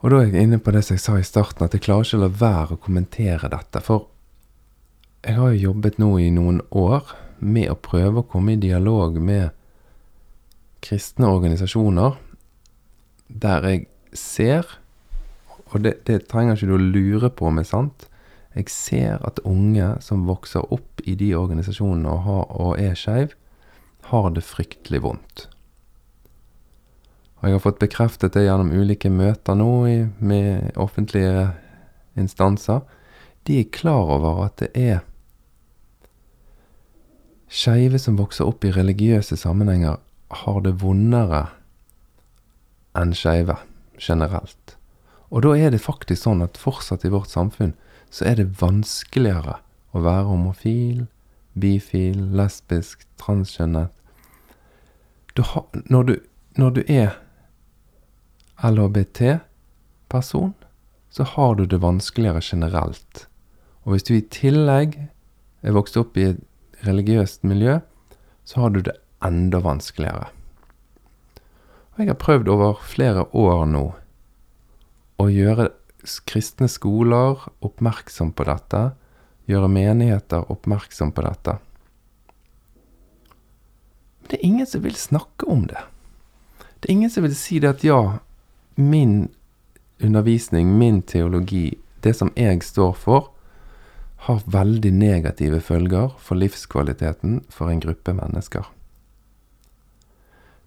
Og 0.05 0.13
da 0.13 0.21
er 0.21 0.29
jeg 0.29 0.45
inne 0.45 0.61
på 0.61 0.73
det 0.75 0.83
som 0.85 0.99
jeg 0.99 1.03
sa 1.05 1.17
i 1.17 1.25
starten, 1.25 1.65
at 1.65 1.73
jeg 1.73 1.87
klarer 1.87 2.05
ikke 2.05 2.19
å 2.19 2.25
la 2.27 2.33
være 2.41 2.77
å 2.77 2.81
kommentere 2.81 3.49
dette. 3.49 3.81
For 3.81 4.05
jeg 5.25 5.39
har 5.39 5.55
jo 5.55 5.71
jobbet 5.71 5.97
nå 6.01 6.11
i 6.21 6.29
noen 6.33 6.61
år 6.77 7.15
med 7.41 7.71
å 7.73 7.79
prøve 7.81 8.21
å 8.21 8.29
komme 8.29 8.53
i 8.53 8.61
dialog 8.61 9.17
med 9.17 9.55
kristne 10.85 11.31
organisasjoner 11.33 12.18
der 13.29 13.64
jeg 13.66 13.87
ser, 14.14 14.66
og 15.73 15.81
det, 15.83 16.05
det 16.07 16.27
trenger 16.31 16.59
ikke 16.59 16.68
du 16.68 16.75
å 16.77 16.83
lure 16.83 17.31
på 17.33 17.49
om 17.49 17.59
er 17.59 17.66
sant, 17.66 18.07
jeg 18.55 18.70
ser 18.70 19.25
at 19.27 19.40
unge 19.49 19.97
som 20.05 20.29
vokser 20.29 20.68
opp 20.75 21.03
i 21.03 21.16
de 21.18 21.33
organisasjonene 21.35 22.12
og, 22.12 22.20
har, 22.29 22.44
og 22.55 22.79
er 22.79 22.94
skeiv, 22.99 23.35
har 24.12 24.29
det 24.37 24.44
fryktelig 24.47 25.01
vondt. 25.03 25.49
Og 27.40 27.49
jeg 27.49 27.57
har 27.57 27.64
fått 27.64 27.83
bekreftet 27.83 28.37
det 28.37 28.44
gjennom 28.47 28.70
ulike 28.73 29.11
møter 29.11 29.59
nå 29.59 29.73
i, 29.90 29.97
med 30.23 30.79
offentlige 30.81 31.51
instanser. 32.16 32.85
De 33.44 33.59
er 33.61 33.75
klar 33.75 34.14
over 34.14 34.44
at 34.47 34.62
det 34.62 34.70
er 34.79 35.03
skeive 37.55 37.99
som 38.01 38.16
vokser 38.18 38.49
opp 38.49 38.64
i 38.64 38.73
religiøse 38.75 39.37
sammenhenger, 39.38 39.99
har 40.29 40.61
det 40.65 40.79
vondere 40.83 41.47
enn 42.99 43.15
skeive 43.17 43.57
generelt. 43.99 44.77
Og 45.35 45.43
da 45.43 45.55
er 45.59 45.73
det 45.75 45.83
faktisk 45.83 46.25
sånn 46.25 46.45
at 46.45 46.61
fortsatt 46.61 47.05
i 47.05 47.13
vårt 47.13 47.33
samfunn 47.33 47.75
så 48.15 48.29
er 48.31 48.39
det 48.39 48.61
vanskeligere 48.61 49.59
å 49.95 50.03
være 50.05 50.29
homofil, 50.29 51.07
bifil, 51.59 52.19
lesbisk, 52.35 53.07
transkjønnet. 53.21 53.91
Når, 55.91 56.17
når 56.59 56.77
du 56.77 56.83
er 56.87 57.17
LHBT-person, 58.63 60.55
så 61.11 61.27
har 61.35 61.55
du 61.59 61.65
det 61.67 61.83
vanskeligere 61.83 62.43
generelt. 62.43 63.27
Og 63.83 63.95
hvis 63.95 64.07
du 64.07 64.15
i 64.17 64.27
tillegg 64.35 64.97
er 65.63 65.75
vokst 65.75 65.99
opp 65.99 66.17
i 66.19 66.31
et 66.33 66.43
religiøst 66.87 67.45
miljø, 67.47 67.81
så 68.45 68.65
har 68.65 68.75
du 68.75 68.81
det 68.87 68.97
enda 69.25 69.61
vanskeligere. 69.65 70.29
Og 71.95 72.03
jeg 72.03 72.11
har 72.11 72.19
prøvd 72.21 72.51
over 72.51 72.81
flere 72.83 73.27
år 73.37 73.67
nå 73.71 73.85
å 75.23 75.29
gjøre 75.31 75.71
kristne 76.29 76.69
skoler 76.69 77.39
oppmerksom 77.65 78.33
på 78.37 78.47
dette, 78.49 78.83
gjøre 79.49 79.71
menigheter 79.71 80.51
oppmerksom 80.53 81.13
på 81.15 81.25
dette. 81.25 81.57
Men 84.21 84.33
det 84.33 84.39
er 84.39 84.47
ingen 84.49 84.69
som 84.69 84.85
vil 84.85 84.97
snakke 84.99 85.49
om 85.51 85.67
det. 85.71 85.81
Det 86.81 86.91
er 86.91 86.97
ingen 86.97 87.13
som 87.13 87.25
vil 87.25 87.37
si 87.39 87.61
det 87.63 87.71
at 87.77 87.85
ja, 87.87 88.19
min 88.75 89.29
undervisning, 90.03 90.75
min 90.79 91.03
teologi, 91.03 91.79
det 92.03 92.17
som 92.19 92.33
jeg 92.37 92.63
står 92.67 92.93
for, 92.99 93.31
har 94.27 94.41
veldig 94.49 94.93
negative 94.93 95.61
følger 95.61 96.15
for 96.19 96.41
livskvaliteten 96.41 97.43
for 97.53 97.71
en 97.71 97.81
gruppe 97.81 98.15
mennesker. 98.17 98.65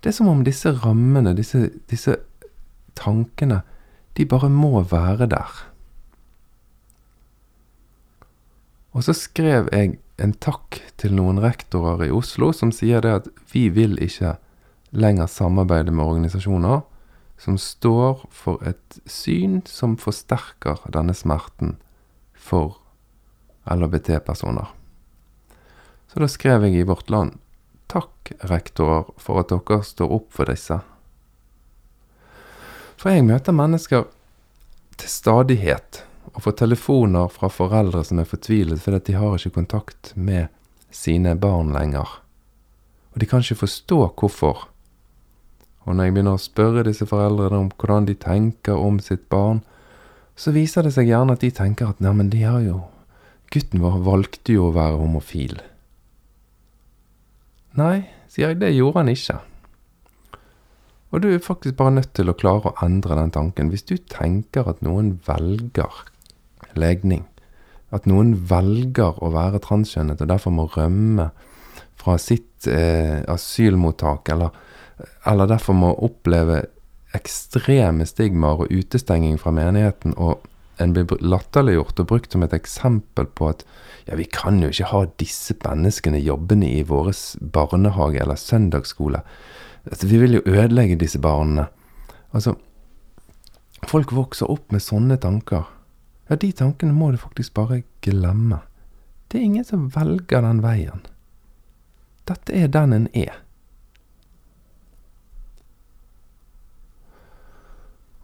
Det 0.01 0.12
er 0.12 0.17
som 0.17 0.29
om 0.31 0.43
disse 0.45 0.71
rammene, 0.83 1.33
disse, 1.38 1.69
disse 1.89 2.17
tankene, 2.97 3.62
de 4.17 4.25
bare 4.25 4.49
må 4.49 4.81
være 4.81 5.27
der. 5.29 5.63
Og 8.97 9.05
så 9.05 9.13
skrev 9.13 9.69
jeg 9.73 9.97
en 10.17 10.33
takk 10.41 10.79
til 10.97 11.13
noen 11.13 11.41
rektorer 11.43 12.07
i 12.07 12.13
Oslo 12.13 12.49
som 12.55 12.71
sier 12.73 13.03
det 13.05 13.13
at 13.19 13.27
vi 13.51 13.67
vil 13.69 13.97
ikke 14.01 14.38
lenger 14.97 15.29
samarbeide 15.29 15.93
med 15.93 16.05
organisasjoner 16.05 16.81
som 17.38 17.60
står 17.62 18.23
for 18.33 18.63
et 18.65 18.97
syn 19.05 19.60
som 19.69 19.93
forsterker 20.01 20.81
denne 20.93 21.13
smerten 21.13 21.75
for 22.33 22.79
LHBT-personer. 23.69 24.71
Så 26.07 26.23
da 26.23 26.29
skrev 26.31 26.65
jeg 26.65 26.79
i 26.79 26.88
Vårt 26.88 27.12
Land 27.13 27.38
takk, 27.91 28.32
rektorer, 28.52 29.08
for 29.17 29.41
at 29.41 29.52
dere 29.52 29.82
står 29.84 30.13
opp 30.19 30.30
for 30.36 30.50
disse. 30.52 30.80
For 32.97 33.13
jeg 33.13 33.28
møter 33.28 33.56
mennesker 33.56 34.08
til 34.97 35.12
stadighet 35.12 36.02
og 36.34 36.43
får 36.45 36.58
telefoner 36.63 37.30
fra 37.32 37.50
foreldre 37.54 38.04
som 38.06 38.19
er 38.21 38.30
fortvilet 38.30 38.82
fordi 38.82 39.12
de 39.12 39.19
har 39.19 39.38
ikke 39.38 39.56
kontakt 39.60 40.12
med 40.15 40.50
sine 40.93 41.36
barn 41.38 41.71
lenger. 41.76 42.10
Og 43.13 43.21
de 43.21 43.30
kan 43.30 43.45
ikke 43.45 43.63
forstå 43.63 44.02
hvorfor. 44.17 44.67
Og 45.86 45.95
når 45.95 46.10
jeg 46.10 46.13
begynner 46.17 46.36
å 46.36 46.41
spørre 46.41 46.84
disse 46.88 47.08
foreldrene 47.08 47.63
om 47.63 47.71
hvordan 47.71 48.10
de 48.10 48.17
tenker 48.19 48.76
om 48.76 49.00
sitt 49.00 49.30
barn, 49.32 49.63
så 50.38 50.54
viser 50.54 50.86
det 50.86 50.93
seg 50.97 51.10
gjerne 51.10 51.34
at 51.38 51.41
de 51.41 51.50
tenker 51.54 51.89
at 51.89 52.02
neimen, 52.04 52.30
de 52.30 52.43
har 52.43 52.62
jo 52.65 52.84
Gutten 53.47 53.80
vår 53.80 54.02
valgte 54.04 54.58
jo 54.58 54.65
å 54.67 54.73
være 54.76 54.97
homofil. 55.00 55.54
Nei, 57.77 58.07
sier 58.31 58.51
jeg, 58.51 58.59
det 58.61 58.73
gjorde 58.73 59.03
han 59.03 59.13
ikke. 59.13 59.37
Og 61.13 61.23
du 61.23 61.29
er 61.31 61.43
faktisk 61.43 61.77
bare 61.79 61.95
nødt 61.99 62.13
til 62.17 62.29
å 62.29 62.35
klare 62.37 62.71
å 62.71 62.77
endre 62.83 63.15
den 63.19 63.31
tanken. 63.31 63.71
Hvis 63.71 63.85
du 63.87 63.95
tenker 64.11 64.67
at 64.67 64.81
noen 64.85 65.15
velger 65.27 66.03
legning, 66.77 67.23
at 67.95 68.09
noen 68.09 68.33
velger 68.49 69.21
å 69.23 69.31
være 69.31 69.61
transkjønnet 69.63 70.19
og 70.21 70.31
derfor 70.33 70.51
må 70.51 70.67
rømme 70.73 71.29
fra 71.97 72.17
sitt 72.19 72.67
eh, 72.67 73.21
asylmottak, 73.31 74.33
eller 74.33 74.51
eller 75.25 75.49
derfor 75.49 75.77
må 75.77 75.93
oppleve 75.93 76.63
ekstreme 77.17 78.05
stigmaer 78.07 78.65
og 78.65 78.71
utestenging 78.73 79.37
fra 79.41 79.53
menigheten, 79.55 80.15
og 80.17 80.45
en 80.77 80.93
blir 80.93 81.09
latterliggjort 81.21 81.99
og 82.03 82.09
brukt 82.11 82.33
som 82.33 82.43
et 82.45 82.53
eksempel 82.53 83.29
på 83.37 83.49
at 83.49 83.63
ja, 84.07 84.15
vi 84.15 84.27
kan 84.29 84.61
jo 84.61 84.69
ikke 84.71 84.91
ha 84.91 85.01
disse 85.19 85.55
menneskene 85.63 86.21
jobbende 86.21 86.69
i 86.69 86.83
vår 86.87 87.11
barnehage 87.53 88.21
eller 88.23 88.39
søndagsskole. 88.39 89.23
Altså, 89.89 90.07
vi 90.07 90.21
vil 90.21 90.37
jo 90.37 90.45
ødelegge 90.45 90.99
disse 90.99 91.19
barna. 91.19 91.67
Altså, 92.31 92.55
folk 93.87 94.13
vokser 94.15 94.51
opp 94.51 94.71
med 94.71 94.83
sånne 94.83 95.17
tanker. 95.23 95.67
Ja, 96.29 96.35
de 96.35 96.51
tankene 96.51 96.95
må 96.95 97.11
du 97.11 97.19
faktisk 97.21 97.55
bare 97.57 97.81
glemme. 98.03 98.61
Det 99.27 99.39
er 99.39 99.47
ingen 99.47 99.67
som 99.67 99.89
velger 99.95 100.43
den 100.43 100.61
veien. 100.63 101.03
Dette 102.27 102.55
er 102.55 102.71
den 102.71 102.95
en 102.95 103.09
er. 103.15 103.41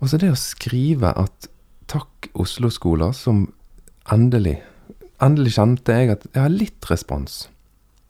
Og 0.04 0.12
så 0.12 0.20
det 0.20 0.34
å 0.34 0.40
skrive 0.40 1.14
at 1.16 1.48
takk, 1.88 2.30
Oslo-skoler, 2.34 3.12
som 3.12 3.48
endelig 4.12 4.62
Endelig 5.24 5.54
kjente 5.56 5.94
jeg 5.96 6.10
at 6.12 6.24
jeg 6.34 6.42
har 6.42 6.52
litt 6.52 6.88
respons. 6.90 7.46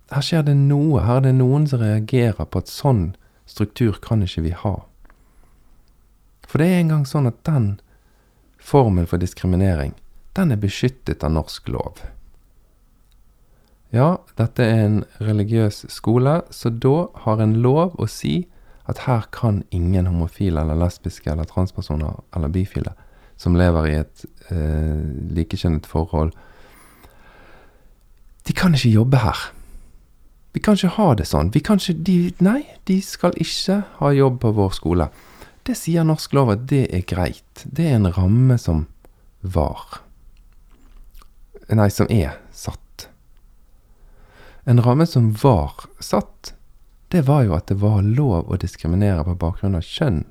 Her 0.10 0.24
skjer 0.26 0.46
det 0.48 0.56
noe. 0.58 1.04
Her 1.06 1.20
er 1.20 1.28
det 1.28 1.34
noen 1.38 1.68
som 1.70 1.84
reagerer 1.84 2.48
på 2.50 2.64
at 2.64 2.72
sånn 2.72 3.04
struktur 3.46 4.00
kan 4.02 4.24
ikke 4.26 4.42
vi 4.48 4.54
ha. 4.58 4.72
For 6.48 6.62
det 6.64 6.70
er 6.72 6.82
engang 6.82 7.04
sånn 7.06 7.30
at 7.30 7.38
den 7.46 7.68
formen 8.58 9.06
for 9.10 9.22
diskriminering, 9.22 9.94
den 10.34 10.56
er 10.56 10.62
beskyttet 10.64 11.22
av 11.28 11.36
norsk 11.36 11.70
lov. 11.70 12.02
Ja, 13.94 14.24
dette 14.40 14.66
er 14.66 14.86
en 14.88 15.00
religiøs 15.22 15.84
skole, 15.94 16.40
så 16.50 16.72
da 16.74 17.12
har 17.28 17.44
en 17.44 17.60
lov 17.62 17.94
å 18.02 18.10
si 18.10 18.48
at 18.90 19.06
her 19.06 19.28
kan 19.36 19.62
ingen 19.70 20.10
homofile 20.10 20.64
eller 20.64 20.80
lesbiske 20.82 21.30
eller 21.30 21.46
transpersoner 21.46 22.24
eller 22.34 22.50
bifile 22.50 22.96
som 23.38 23.58
lever 23.58 23.89
i 23.89 23.98
et 24.02 24.26
eh, 24.54 25.04
likekjønnet 25.36 25.88
forhold 25.89 26.34
De 28.43 28.54
kan 28.54 28.74
ikke 28.76 28.91
jobbe 28.91 29.19
her. 29.24 29.39
Vi 30.54 30.60
kan 30.60 30.76
ikke 30.76 30.98
ha 30.98 31.13
det 31.15 31.26
sånn. 31.30 31.52
Vi 31.54 31.62
kan 31.63 31.80
ikke, 31.80 31.96
de, 32.06 32.15
nei, 32.43 32.62
de 32.89 32.98
skal 33.02 33.38
ikke 33.39 33.78
ha 34.02 34.12
jobb 34.13 34.41
på 34.43 34.52
vår 34.58 34.74
skole. 34.76 35.08
Det 35.63 35.78
sier 35.80 36.04
norsk 36.04 36.36
lov 36.36 36.52
at 36.52 36.65
det 36.67 36.84
er 36.91 37.06
greit. 37.08 37.63
Det 37.63 37.88
er 37.88 37.96
en 37.96 38.12
ramme 38.12 38.58
som 38.60 38.84
var. 39.39 40.02
Nei, 41.72 41.88
som 41.88 42.12
er 42.12 42.36
satt. 42.52 43.08
En 44.67 44.84
ramme 44.84 45.08
som 45.08 45.32
var 45.39 45.88
satt, 46.04 46.54
det 47.15 47.24
var 47.28 47.43
jo 47.48 47.56
at 47.56 47.72
det 47.72 47.80
var 47.82 48.04
lov 48.04 48.52
å 48.52 48.60
diskriminere 48.60 49.24
på 49.28 49.38
bakgrunn 49.39 49.80
av 49.80 49.88
kjønn 49.88 50.24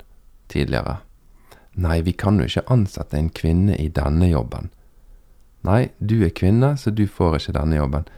tidligere. 0.52 1.00
Nei, 1.72 2.02
vi 2.02 2.12
kan 2.12 2.38
jo 2.40 2.46
ikke 2.48 2.66
ansette 2.72 3.16
en 3.16 3.30
kvinne 3.32 3.76
i 3.80 3.88
denne 3.88 4.28
jobben. 4.28 4.68
Nei, 5.64 5.92
du 5.98 6.20
er 6.26 6.34
kvinne, 6.34 6.74
så 6.76 6.90
du 6.90 7.06
får 7.08 7.38
ikke 7.38 7.56
denne 7.56 7.78
jobben. 7.78 8.08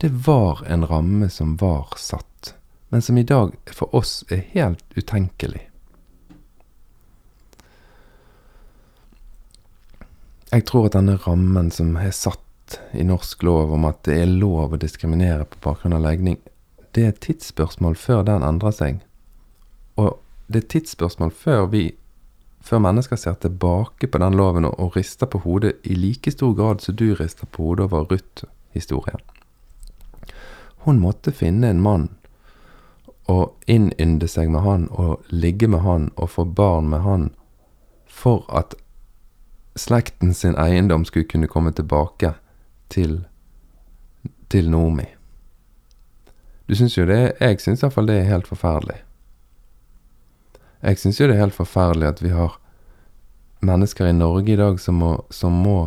Det 0.00 0.10
var 0.26 0.62
en 0.66 0.86
ramme 0.86 1.28
som 1.30 1.56
var 1.60 1.94
satt, 2.00 2.54
men 2.88 3.02
som 3.02 3.18
i 3.18 3.26
dag 3.26 3.54
for 3.70 3.94
oss 3.94 4.22
er 4.30 4.46
helt 4.54 4.84
utenkelig. 4.96 5.66
Jeg 10.54 10.66
tror 10.70 10.86
at 10.86 10.94
denne 10.94 11.16
rammen 11.18 11.70
som 11.74 11.96
er 11.98 12.12
satt 12.14 12.78
i 12.94 13.02
norsk 13.04 13.42
lov 13.42 13.72
om 13.74 13.86
at 13.88 14.04
det 14.06 14.20
er 14.22 14.30
lov 14.30 14.74
å 14.74 14.80
diskriminere 14.80 15.48
på 15.50 15.60
bakgrunn 15.64 15.96
av 15.96 16.04
legning, 16.06 16.38
det 16.94 17.02
er 17.02 17.10
et 17.10 17.24
tidsspørsmål 17.26 17.96
før 17.98 18.22
den 18.28 18.46
endrer 18.46 18.74
seg. 18.74 19.00
Og 19.98 20.20
det 20.46 20.60
er 20.60 20.64
et 20.64 20.72
tidsspørsmål 20.76 21.32
før 21.34 21.66
vi, 21.72 21.82
før 22.64 22.80
mennesker 22.80 23.20
ser 23.20 23.36
tilbake 23.42 24.08
på 24.08 24.18
den 24.22 24.36
loven 24.38 24.64
og, 24.64 24.96
rister 24.96 25.28
på 25.28 25.42
hodet 25.44 25.74
i 25.84 25.94
like 25.94 26.32
stor 26.32 26.54
grad 26.56 26.80
som 26.80 26.96
du 26.96 27.12
rister 27.14 27.46
på 27.46 27.62
hodet 27.62 27.84
over 27.84 28.06
Ruth-historien. 28.12 29.20
Hun 30.84 31.00
måtte 31.00 31.32
finne 31.32 31.70
en 31.70 31.82
mann 31.84 32.08
og 33.28 33.54
innynde 33.66 34.28
seg 34.28 34.50
med 34.52 34.64
han 34.64 34.88
og 34.92 35.24
ligge 35.32 35.68
med 35.68 35.84
han 35.84 36.10
og 36.16 36.30
få 36.30 36.44
barn 36.44 36.88
med 36.92 37.04
han 37.04 37.30
for 38.08 38.44
at 38.48 38.76
slekten 39.76 40.34
sin 40.34 40.56
eiendom 40.60 41.04
skulle 41.04 41.28
kunne 41.28 41.48
komme 41.48 41.72
tilbake 41.72 42.34
til, 42.92 43.24
til 44.48 44.70
Nomi. 44.70 45.08
Du 46.68 46.76
syns 46.76 46.96
jo 46.96 47.04
det 47.04 47.34
Jeg 47.40 47.60
syns 47.60 47.82
iallfall 47.82 48.08
det 48.08 48.20
er 48.22 48.30
helt 48.30 48.48
forferdelig. 48.48 49.03
Jeg 50.84 51.00
syns 51.00 51.20
jo 51.20 51.28
det 51.28 51.38
er 51.38 51.46
helt 51.46 51.56
forferdelig 51.56 52.10
at 52.10 52.20
vi 52.20 52.30
har 52.34 52.58
mennesker 53.64 54.10
i 54.10 54.16
Norge 54.16 54.52
i 54.52 54.60
dag 54.60 54.80
som 54.80 54.98
må, 55.00 55.12
som 55.32 55.54
må 55.64 55.78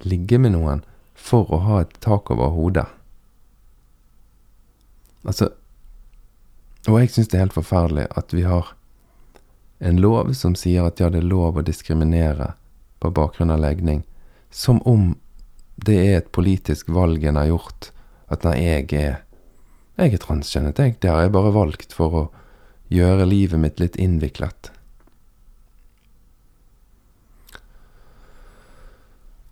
ligge 0.00 0.38
med 0.40 0.54
noen 0.54 0.80
for 1.12 1.50
å 1.52 1.60
ha 1.66 1.80
et 1.82 1.92
tak 2.04 2.30
over 2.32 2.54
hodet. 2.54 2.86
Altså 5.26 5.50
Og 6.86 7.00
jeg 7.00 7.10
syns 7.12 7.28
det 7.28 7.38
er 7.38 7.44
helt 7.48 7.56
forferdelig 7.56 8.06
at 8.16 8.32
vi 8.32 8.46
har 8.46 8.72
en 9.84 10.00
lov 10.00 10.32
som 10.38 10.54
sier 10.56 10.86
at 10.86 11.00
ja, 11.02 11.10
det 11.12 11.20
er 11.20 11.28
lov 11.28 11.58
å 11.58 11.64
diskriminere 11.66 12.54
på 13.02 13.10
bakgrunn 13.12 13.52
av 13.52 13.60
legning, 13.60 14.04
som 14.48 14.78
om 14.88 15.10
det 15.76 15.98
er 16.00 16.14
et 16.22 16.32
politisk 16.32 16.88
valg 16.88 17.26
en 17.26 17.36
har 17.36 17.50
gjort, 17.50 17.90
at 18.32 18.46
nei, 18.46 18.56
jeg 18.62 18.86
er 18.96 19.18
jeg 19.96 20.12
er 20.12 20.20
transkjønnet, 20.20 20.78
jeg. 20.78 20.96
Det 21.00 21.08
har 21.08 21.24
jeg 21.24 21.32
bare 21.32 21.52
valgt 21.52 21.94
for 21.96 22.16
å 22.16 22.22
gjøre 22.92 23.26
livet 23.28 23.60
mitt 23.60 23.80
litt 23.82 23.96
innviklet. 23.96 24.70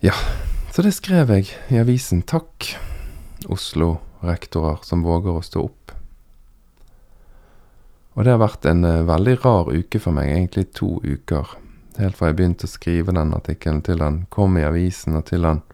Ja, 0.04 0.14
så 0.74 0.82
det 0.84 0.92
skrev 0.92 1.30
jeg 1.32 1.48
i 1.72 1.78
avisen. 1.80 2.20
Takk, 2.28 2.74
Oslo-rektorer 3.48 4.82
som 4.84 5.04
våger 5.06 5.38
å 5.38 5.44
stå 5.44 5.64
opp. 5.64 5.94
Og 8.14 8.26
det 8.26 8.34
har 8.34 8.42
vært 8.42 8.66
en 8.70 8.84
uh, 8.86 9.02
veldig 9.08 9.38
rar 9.42 9.70
uke 9.72 9.98
for 9.98 10.14
meg, 10.14 10.30
egentlig 10.30 10.68
to 10.76 10.98
uker. 11.02 11.56
Helt 11.98 12.18
fra 12.18 12.30
jeg 12.30 12.38
begynte 12.38 12.68
å 12.68 12.70
skrive 12.70 13.14
den 13.16 13.34
artikkelen 13.34 13.80
til 13.86 14.02
han 14.04 14.24
kom 14.34 14.58
i 14.58 14.66
avisen, 14.66 15.16
og 15.18 15.26
til 15.30 15.46
han 15.48 15.64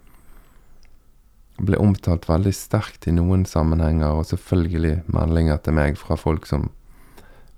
ble 1.60 1.76
omtalt 1.80 2.24
veldig 2.28 2.52
sterkt 2.56 3.10
i 3.10 3.16
noen 3.16 3.44
sammenhenger, 3.48 4.14
og 4.14 4.30
selvfølgelig 4.30 5.02
meldinger 5.12 5.60
til 5.64 5.76
meg 5.76 5.98
fra 6.00 6.16
folk 6.16 6.48
som 6.48 6.70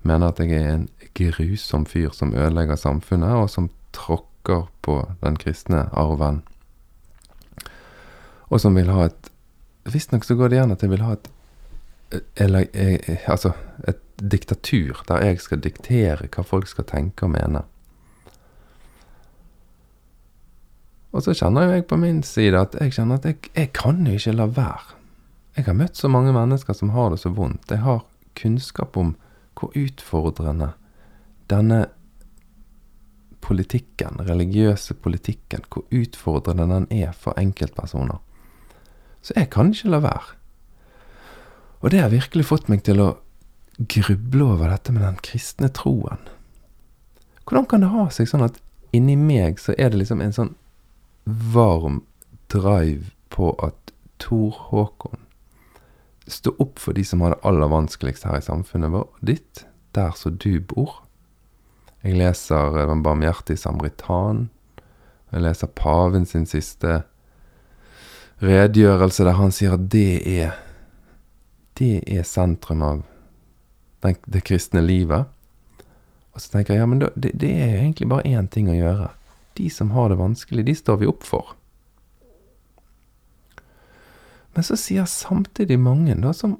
mener 0.07 0.31
at 0.31 0.39
jeg 0.39 0.55
er 0.57 0.71
en 0.73 0.87
grusom 1.15 1.85
fyr 1.89 2.13
som 2.15 2.33
ødelegger 2.35 2.79
samfunnet, 2.79 3.35
og 3.35 3.49
som 3.49 3.69
tråkker 3.95 4.67
på 4.81 4.97
den 5.23 5.37
kristne 5.39 5.87
arven. 5.91 6.41
Og 8.49 8.61
som 8.61 8.75
vil 8.75 8.91
ha 8.93 9.07
et 9.09 9.29
Visstnok 9.83 10.23
så 10.23 10.37
går 10.39 10.47
det 10.47 10.55
igjen 10.55 10.71
at 10.71 10.83
jeg 10.83 10.91
vil 10.93 11.01
ha 11.03 11.15
et 11.17 11.25
eller, 12.39 12.67
altså 13.27 13.51
et 13.89 13.99
diktatur 14.21 15.01
der 15.09 15.25
jeg 15.25 15.41
skal 15.43 15.59
diktere 15.63 16.29
hva 16.31 16.45
folk 16.45 16.69
skal 16.69 16.87
tenke 16.87 17.25
og 17.25 17.33
mene. 17.33 17.63
Og 21.13 21.25
så 21.25 21.35
kjenner 21.37 21.67
jo 21.67 21.75
jeg 21.75 21.87
på 21.89 21.97
min 22.01 22.23
side 22.25 22.57
at 22.57 22.77
jeg 22.79 22.95
kjenner 22.95 23.19
at 23.19 23.27
jeg, 23.27 23.49
jeg 23.53 23.73
kan 23.75 24.01
jo 24.07 24.15
ikke 24.17 24.37
la 24.37 24.47
være. 24.49 24.95
Jeg 25.57 25.67
har 25.67 25.77
møtt 25.77 25.99
så 25.99 26.09
mange 26.09 26.33
mennesker 26.33 26.73
som 26.73 26.93
har 26.95 27.11
det 27.13 27.19
så 27.21 27.29
vondt. 27.33 27.69
Jeg 27.69 27.83
har 27.85 28.01
kunnskap 28.39 28.97
om 28.97 29.13
hvor 29.57 29.73
utfordrende 29.77 30.73
denne 31.51 31.85
politikken, 33.43 34.21
religiøse 34.23 34.93
politikken, 34.93 35.65
hvor 35.71 35.83
utfordrende 35.91 36.67
den 36.71 36.87
er 36.91 37.11
for 37.11 37.35
enkeltpersoner. 37.39 38.21
Så 39.21 39.35
jeg 39.35 39.49
kan 39.49 39.71
ikke 39.71 39.91
la 39.91 39.99
være. 40.03 40.37
Og 41.83 41.91
det 41.91 41.99
har 41.99 42.13
virkelig 42.13 42.45
fått 42.47 42.69
meg 42.71 42.85
til 42.87 43.01
å 43.03 43.09
gruble 43.91 44.45
over 44.45 44.71
dette 44.71 44.93
med 44.95 45.03
den 45.03 45.19
kristne 45.25 45.69
troen. 45.73 46.21
Hvordan 47.43 47.67
kan 47.67 47.83
det 47.83 47.91
ha 47.91 48.07
seg 48.13 48.29
sånn 48.31 48.45
at 48.45 48.59
inni 48.95 49.17
meg 49.19 49.59
så 49.59 49.75
er 49.75 49.91
det 49.91 50.03
liksom 50.03 50.21
en 50.23 50.35
sånn 50.35 50.53
varm 51.25 52.03
drive 52.53 53.11
på 53.33 53.51
at 53.65 53.91
Tor 54.23 54.55
Håkon 54.69 55.22
stå 56.27 56.55
opp 56.59 56.79
for 56.79 56.95
de 56.95 57.03
som 57.05 57.21
har 57.21 57.33
det 57.33 57.43
aller 57.47 57.71
vanskeligst 57.71 58.27
her 58.27 58.37
i 58.39 58.45
samfunnet 58.45 58.93
vårt, 58.93 59.15
ditt, 59.21 59.65
der 59.91 60.15
så 60.17 60.29
du 60.29 60.59
bor. 60.59 61.01
Jeg 62.03 62.17
leser 62.19 62.85
Den 62.87 63.03
barmhjertige 63.03 63.57
samaritan. 63.57 64.49
Jeg 65.31 65.41
leser 65.41 65.67
paven 65.67 66.25
sin 66.25 66.45
siste 66.45 67.03
redegjørelse 68.43 69.23
der 69.23 69.37
han 69.39 69.53
sier 69.55 69.77
at 69.77 69.87
det 69.91 70.21
er 70.27 70.53
det 71.79 72.03
er 72.05 72.25
sentrum 72.27 72.83
av 72.85 73.01
den, 74.03 74.17
det 74.29 74.43
kristne 74.45 74.83
livet. 74.83 75.25
Og 76.33 76.41
så 76.41 76.51
tenker 76.53 76.75
jeg 76.75 76.83
ja, 76.83 76.89
men 76.89 77.01
det, 77.01 77.31
det 77.33 77.49
er 77.49 77.79
egentlig 77.79 78.09
bare 78.11 78.29
én 78.29 78.49
ting 78.51 78.69
å 78.69 78.77
gjøre. 78.77 79.09
De 79.57 79.69
som 79.73 79.93
har 79.93 80.09
det 80.09 80.19
vanskelig, 80.19 80.65
de 80.67 80.75
står 80.77 81.01
vi 81.01 81.09
opp 81.09 81.25
for. 81.25 81.55
Men 84.53 84.63
så 84.63 84.77
sier 84.77 85.05
samtidig 85.09 85.79
mange, 85.81 86.15
da, 86.21 86.33
som 86.33 86.57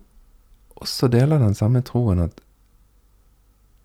også 0.82 1.08
deler 1.14 1.42
den 1.42 1.56
samme 1.56 1.84
troen, 1.86 2.26
at 2.26 2.40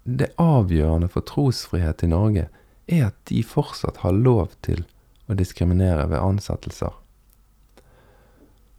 det 0.08 0.30
avgjørende 0.40 1.10
for 1.12 1.26
trosfrihet 1.28 2.02
i 2.06 2.08
Norge 2.08 2.46
er 2.88 3.10
at 3.10 3.18
de 3.28 3.42
fortsatt 3.44 4.00
har 4.00 4.16
lov 4.16 4.54
til 4.64 4.86
å 5.28 5.36
diskriminere 5.36 6.06
ved 6.08 6.22
ansettelser. 6.22 6.94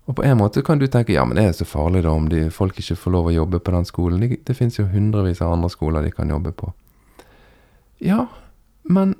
Og 0.10 0.16
på 0.18 0.26
en 0.26 0.40
måte 0.40 0.64
kan 0.66 0.82
du 0.82 0.88
tenke 0.90 1.14
ja, 1.14 1.22
men 1.30 1.38
det 1.38 1.44
er 1.46 1.52
så 1.54 1.68
farlig 1.70 2.02
da 2.02 2.16
om 2.18 2.26
de, 2.32 2.48
folk 2.50 2.80
ikke 2.82 2.98
får 2.98 3.14
lov 3.14 3.30
å 3.30 3.36
jobbe 3.36 3.60
på 3.62 3.74
den 3.76 3.86
skolen. 3.86 4.24
Det, 4.24 4.40
det 4.50 4.56
fins 4.58 4.80
jo 4.80 4.88
hundrevis 4.90 5.44
av 5.46 5.54
andre 5.54 5.70
skoler 5.70 6.02
de 6.02 6.14
kan 6.16 6.32
jobbe 6.34 6.56
på. 6.58 6.72
Ja, 8.02 8.24
men 8.90 9.14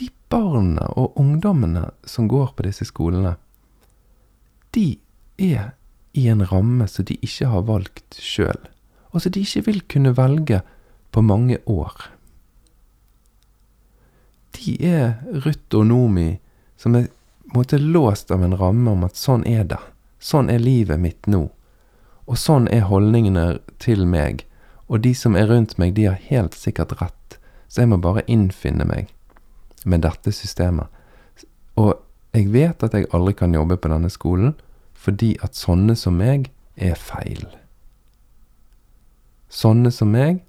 de 0.00 0.08
barna 0.32 0.88
og 0.98 1.14
ungdommene 1.20 1.92
som 2.02 2.26
går 2.26 2.56
på 2.56 2.66
disse 2.66 2.88
skolene, 2.88 3.36
de 4.74 4.98
er 5.38 5.72
i 6.12 6.26
en 6.28 6.44
ramme 6.50 6.88
som 6.90 7.06
de 7.08 7.18
ikke 7.22 7.48
har 7.52 7.66
valgt 7.68 8.18
sjøl, 8.22 8.60
og 9.12 9.22
som 9.22 9.32
de 9.32 9.44
ikke 9.44 9.64
vil 9.68 9.82
kunne 9.90 10.16
velge 10.16 10.62
på 11.14 11.22
mange 11.24 11.58
år. 11.66 12.08
De 14.58 14.74
er 14.84 15.20
Ruth 15.44 15.78
og 15.78 15.86
Nomi 15.86 16.38
som 16.78 16.96
er 16.98 17.08
måte 17.54 17.78
låst 17.78 18.30
av 18.30 18.44
en 18.44 18.56
ramme 18.56 18.90
om 18.90 19.04
at 19.06 19.16
sånn 19.16 19.44
er 19.46 19.64
det. 19.64 19.80
Sånn 20.18 20.50
er 20.50 20.62
livet 20.62 21.00
mitt 21.00 21.26
nå. 21.30 21.48
Og 22.28 22.38
sånn 22.38 22.68
er 22.68 22.88
holdningene 22.90 23.58
til 23.82 24.04
meg. 24.06 24.44
Og 24.88 25.02
de 25.04 25.14
som 25.14 25.36
er 25.36 25.48
rundt 25.48 25.76
meg, 25.78 25.94
de 25.96 26.08
har 26.10 26.20
helt 26.28 26.56
sikkert 26.58 26.96
rett. 27.00 27.38
Så 27.68 27.82
jeg 27.82 27.92
må 27.92 28.00
bare 28.02 28.26
innfinne 28.26 28.84
meg 28.88 29.12
med 29.84 30.04
dette 30.04 30.32
systemet. 30.34 30.88
Og 31.78 31.94
jeg 32.38 32.52
vet 32.54 32.82
at 32.84 32.94
jeg 32.94 33.08
aldri 33.14 33.34
kan 33.34 33.54
jobbe 33.54 33.76
på 33.76 33.90
denne 33.90 34.10
skolen, 34.12 34.54
fordi 34.94 35.34
at 35.42 35.58
sånne 35.58 35.96
som 35.98 36.18
meg 36.18 36.50
er 36.76 36.94
feil. 36.98 37.46
Sånne 39.48 39.90
som 39.94 40.12
meg, 40.12 40.42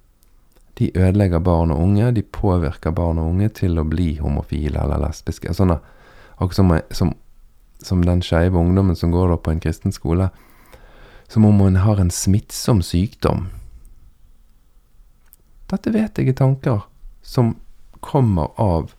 de 0.78 0.90
ødelegger 0.96 1.42
barn 1.44 1.72
og 1.74 1.82
unge. 1.82 2.12
De 2.16 2.22
påvirker 2.22 2.94
barn 2.96 3.18
og 3.20 3.34
unge 3.34 3.50
til 3.58 3.78
å 3.80 3.84
bli 3.84 4.14
homofile 4.20 4.80
eller 4.80 5.02
lesbiske. 5.02 5.52
Sånne 5.56 5.80
Akkurat 6.40 6.56
som, 6.56 6.70
som, 6.90 7.10
som, 7.84 8.04
den 8.04 8.22
skeive 8.24 8.56
ungdommen 8.56 8.96
som 8.96 9.10
går 9.12 9.34
på 9.44 9.52
en 9.52 9.60
kristen 9.60 9.92
skole. 9.92 10.30
Som 11.28 11.44
om 11.44 11.60
hun 11.60 11.76
har 11.84 12.00
en 12.00 12.10
smittsom 12.10 12.80
sykdom. 12.80 13.50
Dette 15.68 15.92
vet 15.92 16.16
jeg 16.16 16.32
er 16.32 16.38
tanker 16.38 16.86
som 17.20 17.58
kommer 18.00 18.56
av 18.56 18.94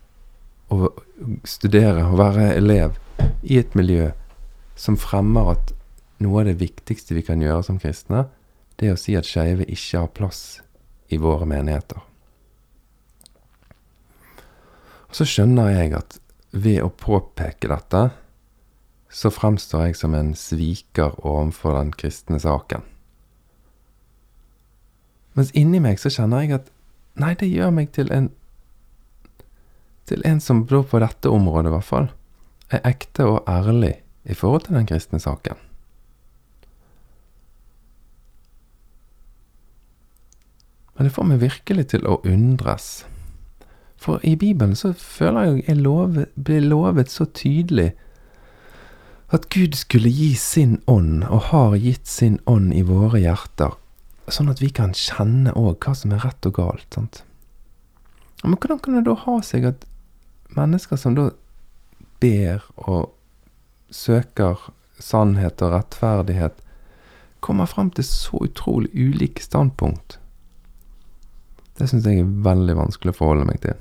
å 0.70 0.92
studere 1.46 2.06
og 2.08 2.18
være 2.20 2.56
elev 2.56 2.98
i 3.44 3.58
et 3.62 3.76
miljø 3.78 4.12
som 4.80 4.98
fremmer 4.98 5.54
at 5.54 5.74
noe 6.22 6.42
av 6.42 6.50
det 6.50 6.60
viktigste 6.62 7.18
vi 7.18 7.24
kan 7.26 7.42
gjøre 7.42 7.66
som 7.66 7.80
kristne, 7.82 8.26
det 8.78 8.90
er 8.90 8.96
å 8.96 9.00
si 9.00 9.16
at 9.18 9.28
skeive 9.28 9.68
ikke 9.70 10.04
har 10.04 10.14
plass 10.16 10.62
i 11.14 11.20
våre 11.22 11.46
menigheter. 11.50 12.02
Og 15.12 15.18
så 15.18 15.28
skjønner 15.28 15.74
jeg 15.74 15.94
at 15.98 16.18
ved 16.52 16.82
å 16.84 16.90
påpeke 16.90 17.70
dette, 17.72 18.04
så 19.12 19.32
fremstår 19.34 19.90
jeg 19.90 19.98
som 20.00 20.16
en 20.16 20.32
sviker 20.40 21.18
overfor 21.20 21.76
den 21.76 21.92
kristne 21.92 22.40
saken. 22.40 22.86
Mens 25.36 25.52
inni 25.56 25.82
meg 25.84 26.00
så 26.00 26.12
kjenner 26.12 26.46
jeg 26.46 26.56
at 26.60 26.72
nei, 27.20 27.34
det 27.40 27.52
gjør 27.52 27.74
meg 27.76 27.92
til 27.96 28.12
en 28.12 28.30
til 30.12 30.24
en 30.28 30.42
som 30.44 30.66
da 30.68 30.84
på 30.84 31.00
dette 31.02 31.32
området, 31.32 31.72
i 31.72 31.76
hvert 31.76 31.88
fall, 31.88 32.08
er 32.72 32.84
ekte 32.88 33.28
og 33.28 33.44
ærlig 33.50 33.96
i 34.28 34.36
forhold 34.38 34.68
til 34.68 34.78
den 34.78 34.88
kristne 34.90 35.20
saken. 35.20 35.60
Men 40.96 41.08
det 41.08 41.16
får 41.16 41.26
meg 41.26 41.42
virkelig 41.42 41.88
til 41.96 42.06
å 42.06 42.20
undres. 42.28 42.90
For 44.02 44.22
i 44.28 44.36
Bibelen 44.36 44.76
så 44.78 44.92
føler 44.98 45.48
jeg 45.48 45.64
jeg 45.68 45.82
lovet, 45.82 46.30
blir 46.36 46.62
lovet 46.62 47.10
så 47.14 47.26
tydelig 47.26 47.92
at 49.32 49.48
Gud 49.54 49.78
skulle 49.80 50.12
gi 50.12 50.34
sin 50.36 50.82
ånd, 50.92 51.24
og 51.24 51.48
har 51.52 51.78
gitt 51.80 52.10
sin 52.10 52.40
ånd 52.50 52.74
i 52.76 52.84
våre 52.84 53.22
hjerter, 53.22 53.78
sånn 54.28 54.52
at 54.52 54.60
vi 54.60 54.70
kan 54.76 54.92
kjenne 54.98 55.54
òg 55.56 55.80
hva 55.86 55.94
som 55.96 56.12
er 56.12 56.26
rett 56.26 56.50
og 56.50 56.58
galt. 56.58 56.88
sant? 56.94 57.24
Men 58.44 58.58
hvordan 58.58 58.82
kan 58.84 58.98
det 58.98 59.06
da 59.08 59.16
ha 59.24 59.38
seg 59.46 59.70
at 59.70 59.86
mennesker 60.58 61.00
som 61.00 61.16
da 61.18 61.30
ber 62.22 62.64
og 62.76 63.12
søker 63.92 64.72
sannhet 65.02 65.62
og 65.66 65.74
rettferdighet, 65.76 66.58
kommer 67.42 67.66
frem 67.66 67.90
til 67.92 68.06
så 68.06 68.44
utrolig 68.46 68.92
ulike 68.94 69.44
standpunkt? 69.44 70.20
Det 71.80 71.90
syns 71.90 72.06
jeg 72.06 72.22
er 72.22 72.36
veldig 72.46 72.76
vanskelig 72.78 73.16
å 73.16 73.18
forholde 73.18 73.48
meg 73.50 73.64
til. 73.64 73.80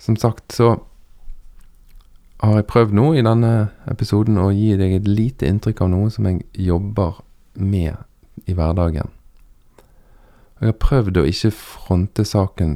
Som 0.00 0.16
sagt 0.16 0.56
så 0.56 0.78
har 2.40 2.56
jeg 2.56 2.70
prøvd 2.70 2.96
nå 2.96 3.10
i 3.20 3.24
denne 3.24 3.52
episoden 3.90 4.40
å 4.40 4.48
gi 4.56 4.72
deg 4.80 4.96
et 4.96 5.08
lite 5.08 5.48
inntrykk 5.50 5.84
av 5.84 5.90
noe 5.92 6.12
som 6.12 6.24
jeg 6.30 6.46
jobber 6.56 7.20
med 7.60 8.48
i 8.48 8.56
hverdagen. 8.56 9.12
Jeg 10.60 10.74
har 10.74 10.80
prøvd 10.82 11.16
å 11.16 11.24
ikke 11.24 11.54
fronte 11.56 12.24
saken 12.28 12.74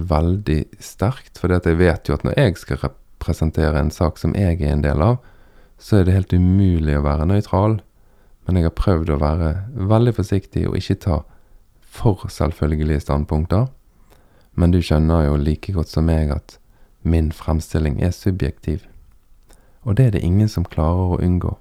veldig 0.00 0.62
sterkt, 0.80 1.36
for 1.36 1.52
jeg 1.52 1.76
vet 1.76 2.08
jo 2.08 2.16
at 2.16 2.24
når 2.24 2.38
jeg 2.38 2.56
skal 2.62 2.80
representere 2.86 3.80
en 3.82 3.92
sak 3.92 4.16
som 4.16 4.32
jeg 4.32 4.62
er 4.62 4.72
en 4.72 4.84
del 4.84 5.04
av, 5.04 5.18
så 5.76 5.98
er 5.98 6.06
det 6.06 6.14
helt 6.16 6.32
umulig 6.32 6.96
å 6.96 7.04
være 7.04 7.26
nøytral. 7.28 7.80
Men 8.46 8.56
jeg 8.56 8.70
har 8.70 8.78
prøvd 8.78 9.12
å 9.12 9.20
være 9.20 9.50
veldig 9.92 10.14
forsiktig 10.16 10.64
og 10.70 10.78
ikke 10.78 10.98
ta 11.04 11.18
for 11.84 12.24
selvfølgelige 12.32 13.04
standpunkter. 13.04 13.68
Men 14.56 14.72
du 14.72 14.80
skjønner 14.80 15.26
jo 15.26 15.36
like 15.36 15.76
godt 15.76 15.92
som 15.92 16.08
meg 16.08 16.32
at 16.32 16.56
min 17.04 17.28
fremstilling 17.34 18.00
er 18.00 18.16
subjektiv. 18.16 18.86
Og 19.84 19.98
det 19.98 20.06
er 20.06 20.16
det 20.16 20.24
ingen 20.24 20.48
som 20.48 20.64
klarer 20.64 21.12
å 21.12 21.20
unngå. 21.20 21.58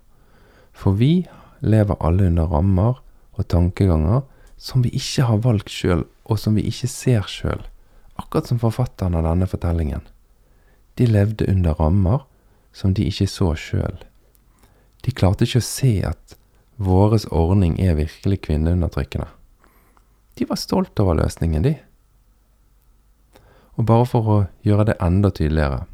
For 0.71 0.95
vi 0.95 1.25
lever 1.59 1.99
alle 1.99 2.29
under 2.31 2.47
rammer 2.47 3.01
og 3.35 3.47
tankeganger 3.51 4.23
som 4.61 4.83
vi 4.85 4.91
ikke 4.93 5.25
har 5.25 5.41
valgt 5.41 5.73
sjøl, 5.73 6.03
og 6.29 6.37
som 6.39 6.53
vi 6.57 6.67
ikke 6.69 6.89
ser 6.91 7.25
sjøl. 7.25 7.63
Akkurat 8.21 8.51
som 8.51 8.61
forfatteren 8.61 9.17
av 9.17 9.25
denne 9.25 9.47
fortellingen. 9.49 10.03
De 10.99 11.07
levde 11.09 11.47
under 11.49 11.73
rammer 11.79 12.27
som 12.71 12.93
de 12.93 13.07
ikke 13.09 13.25
så 13.27 13.55
sjøl. 13.57 13.97
De 15.01 15.13
klarte 15.17 15.47
ikke 15.47 15.63
å 15.63 15.65
se 15.65 15.95
at 16.05 16.37
våres 16.77 17.25
ordning 17.33 17.79
er 17.81 17.97
virkelig 17.97 18.43
kvinneundertrykkende. 18.45 19.27
De 20.37 20.45
var 20.45 20.61
stolt 20.61 20.99
over 21.01 21.17
løsningen, 21.17 21.65
de. 21.65 21.75
Og 23.81 23.87
bare 23.89 24.05
for 24.05 24.29
å 24.29 24.39
gjøre 24.67 24.91
det 24.91 24.99
enda 25.01 25.31
tydeligere 25.31 25.87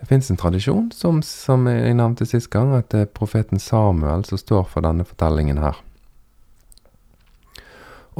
Det 0.00 0.06
fins 0.08 0.30
en 0.30 0.38
tradisjon, 0.40 0.86
som, 0.96 1.18
som, 1.22 1.66
jeg 1.68 1.96
nevnte 1.96 2.24
sist 2.24 2.48
gang, 2.52 2.70
at 2.72 2.88
det 2.88 3.00
er 3.04 3.10
profeten 3.12 3.60
Samuel 3.60 4.24
som 4.24 4.40
står 4.40 4.62
for 4.72 4.80
denne 4.80 5.04
fortellingen 5.04 5.60
her. 5.60 5.76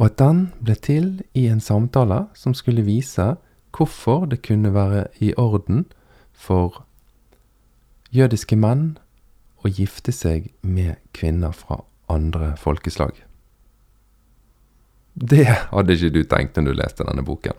Og 0.01 0.07
at 0.07 0.17
den 0.17 0.45
ble 0.57 0.73
til 0.81 1.09
i 1.37 1.45
en 1.45 1.61
samtale 1.61 2.23
som 2.33 2.55
skulle 2.57 2.81
vise 2.87 3.35
hvorfor 3.69 4.25
det 4.31 4.41
kunne 4.47 4.73
være 4.73 5.03
i 5.21 5.29
orden 5.37 5.83
for 6.33 6.81
jødiske 8.09 8.57
menn 8.57 8.95
å 9.61 9.69
gifte 9.69 10.09
seg 10.09 10.49
med 10.65 10.97
kvinner 11.13 11.53
fra 11.53 11.83
andre 12.09 12.55
folkeslag. 12.57 13.13
Det 15.13 15.45
hadde 15.45 15.93
ikke 15.93 16.15
du 16.15 16.23
tenkt 16.25 16.57
når 16.57 16.71
du 16.71 16.79
leste 16.81 17.05
denne 17.05 17.27
boken. 17.27 17.53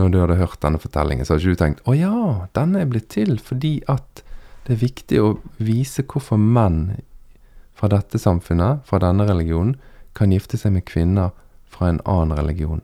Når 0.00 0.08
du 0.08 0.18
hadde 0.22 0.40
hørt 0.40 0.62
denne 0.64 0.80
fortellingen, 0.80 1.28
så 1.28 1.34
hadde 1.34 1.44
ikke 1.44 1.58
du 1.58 1.62
tenkt 1.66 1.84
å 1.84 1.98
ja, 1.98 2.48
denne 2.56 2.80
er 2.80 2.88
blitt 2.88 3.10
til 3.12 3.36
fordi 3.36 3.82
at 3.84 4.24
det 4.64 4.78
er 4.78 4.84
viktig 4.86 5.20
å 5.20 5.30
vise 5.60 6.06
hvorfor 6.08 6.40
menn 6.40 6.96
fra 7.76 7.92
dette 7.92 8.16
samfunnet, 8.22 8.86
fra 8.88 9.04
denne 9.04 9.28
religionen, 9.28 9.76
kan 10.14 10.32
gifte 10.32 10.58
seg 10.58 10.74
med 10.74 10.86
kvinner 10.88 11.30
fra 11.70 11.88
en 11.90 12.00
annen 12.08 12.38
religion. 12.38 12.82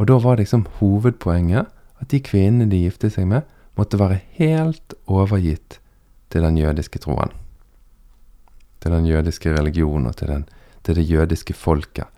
Og 0.00 0.08
da 0.08 0.16
var 0.22 0.40
liksom 0.40 0.66
hovedpoenget 0.80 1.68
at 2.00 2.08
de 2.12 2.22
kvinnene 2.24 2.70
de 2.70 2.84
gifte 2.86 3.10
seg 3.12 3.28
med, 3.28 3.44
måtte 3.76 4.00
være 4.00 4.20
helt 4.38 4.94
overgitt 5.06 5.78
til 6.32 6.44
den 6.44 6.56
jødiske 6.58 7.02
troen. 7.02 7.32
Til 8.80 8.96
den 8.96 9.06
jødiske 9.06 9.52
religionen 9.52 10.08
og 10.08 10.16
til, 10.16 10.32
den, 10.32 10.46
til 10.84 10.96
det 10.96 11.04
jødiske 11.04 11.54
folket. 11.54 12.08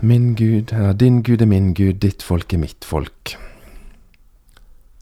Min 0.00 0.34
Gud, 0.38 0.72
eller 0.72 0.92
din 0.92 1.22
Gud 1.22 1.42
er 1.42 1.50
min 1.50 1.72
Gud, 1.74 1.98
ditt 2.02 2.22
folk 2.22 2.52
er 2.54 2.60
mitt 2.62 2.84
folk. 2.86 3.34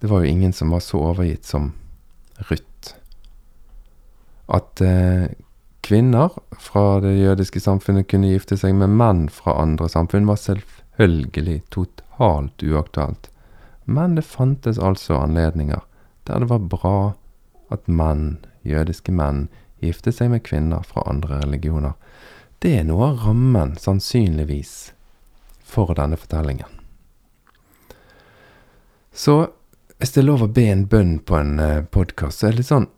Det 0.00 0.10
var 0.10 0.22
jo 0.22 0.30
ingen 0.30 0.52
som 0.52 0.70
var 0.70 0.80
så 0.84 1.00
overgitt 1.02 1.46
som 1.46 1.72
Ruth. 2.50 2.94
At 4.48 4.80
eh, 4.80 5.26
kvinner 5.86 6.34
fra 6.58 7.00
det 7.00 7.14
jødiske 7.14 7.60
samfunnet 7.62 8.08
kunne 8.10 8.32
gifte 8.32 8.58
seg 8.58 8.74
med 8.74 8.94
menn 8.98 9.26
fra 9.30 9.54
andre 9.62 9.88
samfunn, 9.88 10.26
var 10.26 10.40
selvfølgelig 10.42 11.60
totalt 11.70 12.64
uaktuelt. 12.66 13.30
Men 13.86 14.16
det 14.18 14.26
fantes 14.26 14.80
altså 14.82 15.20
anledninger 15.22 15.84
der 16.26 16.42
det 16.42 16.50
var 16.50 16.64
bra 16.66 16.96
at 17.70 17.86
menn, 17.86 18.40
jødiske 18.66 19.14
menn, 19.14 19.46
gifte 19.78 20.10
seg 20.14 20.32
med 20.32 20.42
kvinner 20.46 20.82
fra 20.82 21.04
andre 21.06 21.38
religioner. 21.44 21.94
Det 22.58 22.72
er 22.80 22.86
noe 22.88 23.12
av 23.12 23.22
rammen, 23.28 23.76
sannsynligvis, 23.78 24.72
for 25.62 25.94
denne 25.94 26.18
fortellingen. 26.18 26.72
Så 29.12 29.36
hvis 30.00 30.12
det 30.12 30.22
er 30.22 30.28
lov 30.28 30.44
å 30.44 30.52
be 30.52 30.66
en 30.72 30.86
bønn 30.90 31.18
på 31.24 31.38
en 31.38 31.60
eh, 31.62 31.84
podkast, 31.84 32.40
så 32.40 32.48
er 32.48 32.56
det 32.56 32.64
litt 32.64 32.72
sånn 32.72 32.90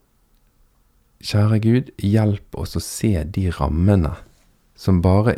Kjære 1.19 1.59
Gud, 1.59 1.91
hjelp 1.99 2.55
oss 2.55 2.77
å 2.79 2.81
se 2.83 3.11
de 3.27 3.49
rammene 3.51 4.13
som 4.79 5.01
bare 5.03 5.35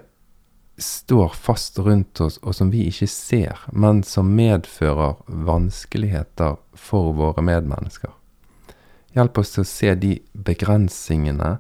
står 0.82 1.34
fast 1.34 1.80
rundt 1.82 2.22
oss, 2.22 2.38
og 2.46 2.54
som 2.56 2.70
vi 2.74 2.84
ikke 2.90 3.08
ser, 3.10 3.64
men 3.74 4.04
som 4.06 4.30
medfører 4.38 5.18
vanskeligheter 5.26 6.60
for 6.78 7.14
våre 7.18 7.42
medmennesker. 7.46 8.14
Hjelp 9.18 9.42
oss 9.42 9.56
til 9.56 9.66
å 9.66 9.70
se 9.72 9.94
de 10.00 10.14
begrensningene 10.34 11.56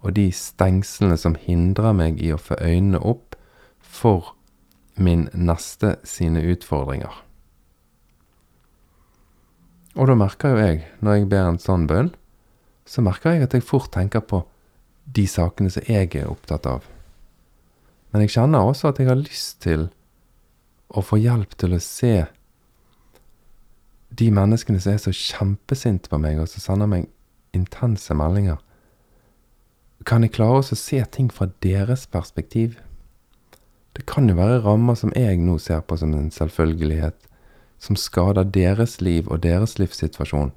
og 0.00 0.14
de 0.16 0.28
stengslene 0.34 1.18
som 1.20 1.36
hindrer 1.38 1.94
meg 1.96 2.22
i 2.24 2.32
å 2.32 2.40
få 2.40 2.56
øynene 2.60 3.00
opp 3.04 3.36
for 3.78 4.32
min 4.98 5.28
neste 5.32 5.96
sine 6.08 6.42
utfordringer. 6.54 7.12
Og 9.98 10.08
da 10.08 10.16
merker 10.18 10.54
jo 10.54 10.62
jeg, 10.62 10.80
når 11.02 11.18
jeg 11.18 11.28
ber 11.30 11.50
en 11.50 11.60
sånn 11.62 11.86
bønn, 11.90 12.10
så 12.88 13.04
merker 13.04 13.36
jeg 13.36 13.44
at 13.44 13.54
jeg 13.56 13.66
fort 13.66 13.92
tenker 13.92 14.24
på 14.24 14.42
de 15.04 15.26
sakene 15.28 15.72
som 15.72 15.84
jeg 15.88 16.10
er 16.16 16.30
opptatt 16.30 16.66
av. 16.68 16.86
Men 18.12 18.24
jeg 18.24 18.34
kjenner 18.38 18.64
også 18.64 18.90
at 18.90 19.00
jeg 19.00 19.10
har 19.10 19.20
lyst 19.20 19.60
til 19.64 19.88
å 20.88 21.04
få 21.04 21.20
hjelp 21.20 21.52
til 21.60 21.76
å 21.76 21.82
se 21.84 22.14
de 24.18 24.30
menneskene 24.32 24.80
som 24.80 24.94
er 24.94 25.02
så 25.02 25.12
kjempesinte 25.12 26.08
på 26.08 26.20
meg, 26.20 26.40
og 26.40 26.48
som 26.48 26.64
sender 26.64 26.88
meg 26.88 27.08
intense 27.56 28.14
meldinger. 28.16 28.56
Kan 30.08 30.24
jeg 30.24 30.32
klare 30.36 30.62
å 30.62 30.78
se 30.78 31.02
ting 31.12 31.28
fra 31.32 31.50
deres 31.64 32.06
perspektiv? 32.08 32.78
Det 33.96 34.06
kan 34.08 34.30
jo 34.30 34.38
være 34.38 34.62
rammer 34.64 34.96
som 34.96 35.12
jeg 35.16 35.40
nå 35.42 35.58
ser 35.60 35.82
på 35.84 35.98
som 36.00 36.14
en 36.16 36.30
selvfølgelighet, 36.32 37.18
som 37.82 37.98
skader 37.98 38.48
deres 38.48 39.00
liv 39.04 39.28
og 39.28 39.42
deres 39.44 39.76
livssituasjon. 39.78 40.54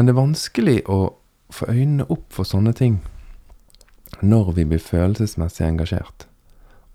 Men 0.00 0.08
det 0.08 0.14
er 0.14 0.16
vanskelig 0.16 0.74
å 0.88 0.96
få 1.52 1.66
øynene 1.68 2.06
opp 2.08 2.30
for 2.32 2.48
sånne 2.48 2.70
ting 2.72 2.94
når 4.24 4.46
vi 4.56 4.64
blir 4.70 4.80
følelsesmessig 4.80 5.66
engasjert. 5.66 6.24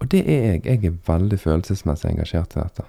Og 0.02 0.10
det 0.10 0.24
er 0.26 0.48
jeg. 0.48 0.64
Jeg 0.66 0.82
er 0.90 0.96
veldig 1.06 1.38
følelsesmessig 1.44 2.10
engasjert 2.10 2.58
i 2.58 2.64
dette. 2.64 2.88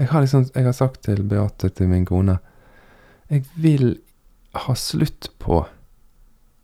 Jeg 0.00 0.08
har, 0.14 0.24
liksom, 0.24 0.48
jeg 0.48 0.64
har 0.64 0.78
sagt 0.80 1.02
til 1.04 1.20
Beate, 1.28 1.68
til 1.68 1.92
min 1.92 2.08
kone, 2.08 2.38
jeg 3.28 3.44
vil 3.60 3.98
ha 4.64 4.80
slutt 4.80 5.28
på 5.44 5.66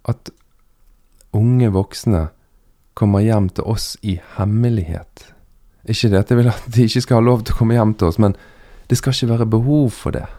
at 0.08 0.32
unge 1.36 1.68
voksne 1.76 2.30
kommer 2.96 3.28
hjem 3.28 3.52
til 3.52 3.68
oss 3.76 3.98
i 4.00 4.22
hemmelighet. 4.38 5.34
Ikke 5.84 6.08
det 6.08 6.24
at 6.24 6.32
jeg 6.32 6.40
vil 6.40 6.54
at 6.56 6.64
de 6.64 6.88
ikke 6.88 7.04
skal 7.10 7.20
ha 7.20 7.28
lov 7.28 7.44
til 7.44 7.52
å 7.52 7.60
komme 7.60 7.76
hjem 7.76 7.92
til 7.92 8.08
oss, 8.08 8.16
men 8.16 8.40
det 8.88 9.04
skal 9.04 9.12
ikke 9.12 9.34
være 9.36 9.52
behov 9.60 9.92
for 10.00 10.16
det. 10.16 10.30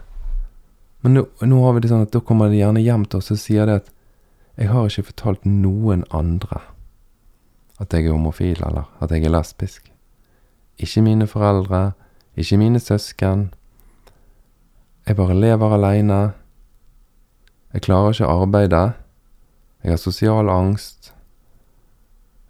Men 1.04 1.18
nå, 1.18 1.26
nå, 1.44 1.56
har 1.64 1.74
vi 1.76 1.84
det 1.84 1.90
sånn 1.92 2.06
at 2.06 2.14
da 2.14 2.22
kommer 2.24 2.48
de 2.48 2.62
gjerne 2.62 2.82
hjem 2.82 3.04
til 3.04 3.20
oss 3.20 3.32
og 3.34 3.40
sier 3.40 3.68
det 3.68 3.82
at 3.82 3.90
jeg 4.56 4.70
har 4.70 4.86
ikke 4.88 5.10
fortalt 5.10 5.44
noen 5.44 6.06
andre 6.14 6.62
at 7.82 7.92
jeg 7.94 8.06
er 8.06 8.14
homofil, 8.14 8.60
eller 8.62 8.86
at 9.02 9.10
jeg 9.10 9.24
er 9.26 9.32
lesbisk. 9.34 9.90
Ikke 10.78 11.02
mine 11.02 11.26
foreldre, 11.26 11.92
ikke 12.36 12.58
mine 12.58 12.80
søsken. 12.80 13.48
Jeg 15.06 15.16
bare 15.16 15.34
lever 15.34 15.74
aleine. 15.74 16.20
Jeg 17.74 17.82
klarer 17.82 18.14
ikke 18.14 18.30
arbeide. 18.30 18.84
Jeg 19.82 19.92
har 19.92 20.00
sosial 20.00 20.48
angst. 20.48 21.12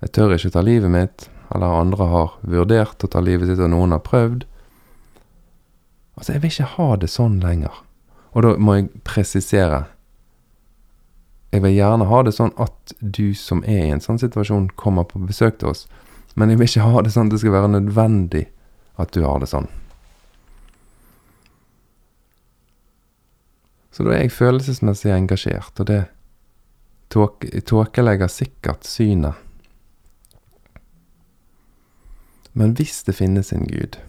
Jeg 0.05 0.13
tør 0.13 0.37
ikke 0.37 0.53
ta 0.53 0.61
livet 0.61 0.93
mitt, 0.93 1.29
eller 1.55 1.81
andre 1.81 2.09
har 2.13 2.37
vurdert 2.43 3.05
å 3.05 3.11
ta 3.11 3.25
livet 3.25 3.49
sitt, 3.49 3.63
og 3.65 3.73
noen 3.73 3.97
har 3.97 4.05
prøvd. 4.05 4.45
Altså, 6.15 6.35
jeg 6.35 6.43
vil 6.43 6.53
ikke 6.53 6.73
ha 6.77 6.89
det 7.01 7.11
sånn 7.11 7.41
lenger. 7.43 7.81
Og 8.35 8.43
da 8.43 8.55
må 8.59 8.79
jeg 8.79 8.91
presisere. 9.07 9.85
Jeg 11.55 11.63
vil 11.63 11.77
gjerne 11.77 12.09
ha 12.11 12.23
det 12.27 12.35
sånn 12.35 12.51
at 12.59 12.95
du 12.99 13.31
som 13.39 13.63
er 13.63 13.85
i 13.85 13.93
en 13.95 14.03
sånn 14.03 14.19
situasjon, 14.19 14.73
kommer 14.75 15.07
på 15.07 15.23
besøk 15.23 15.61
til 15.61 15.71
oss. 15.71 15.87
Men 16.35 16.51
jeg 16.51 16.59
vil 16.59 16.71
ikke 16.71 16.89
ha 16.91 17.03
det 17.07 17.15
sånn 17.15 17.31
at 17.31 17.37
det 17.37 17.43
skal 17.45 17.55
være 17.55 17.71
nødvendig 17.77 18.49
at 18.99 19.15
du 19.15 19.23
har 19.23 19.39
det 19.43 19.51
sånn. 19.53 19.69
Så 23.95 24.03
da 24.03 24.17
er 24.17 24.25
jeg 24.25 24.35
følelsesmessig 24.35 25.13
engasjert, 25.15 25.79
og 25.79 25.87
det 25.87 26.03
tåkelegger 27.15 28.31
sikkert 28.33 28.83
synet. 28.91 29.39
Men 32.59 32.75
hvis 32.75 33.05
det 33.07 33.15
finnes 33.15 33.53
en 33.55 33.69
Gud, 33.71 34.01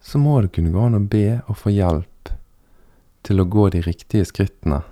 så 0.00 0.20
må 0.20 0.38
det 0.40 0.54
kunne 0.56 0.72
gå 0.72 0.80
an 0.80 0.96
å 0.96 1.04
be 1.04 1.42
og 1.44 1.60
få 1.60 1.72
hjelp 1.76 2.08
til 3.24 3.40
å 3.40 3.48
gå 3.48 3.70
de 3.72 3.80
riktige 3.84 4.26
skrittene 4.28 4.82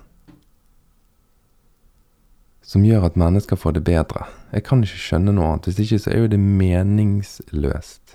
som 2.72 2.85
gjør 2.87 3.09
at 3.11 3.18
mennesker 3.20 3.59
får 3.59 3.76
det 3.76 3.85
bedre. 3.85 4.24
Jeg 4.55 4.64
kan 4.64 4.85
ikke 4.85 5.01
skjønne 5.03 5.35
noe 5.37 5.51
annet. 5.51 5.66
Hvis 5.68 5.80
ikke 5.83 5.99
så 6.01 6.12
er 6.12 6.22
jo 6.22 6.30
det 6.33 6.39
meningsløst. 6.41 8.14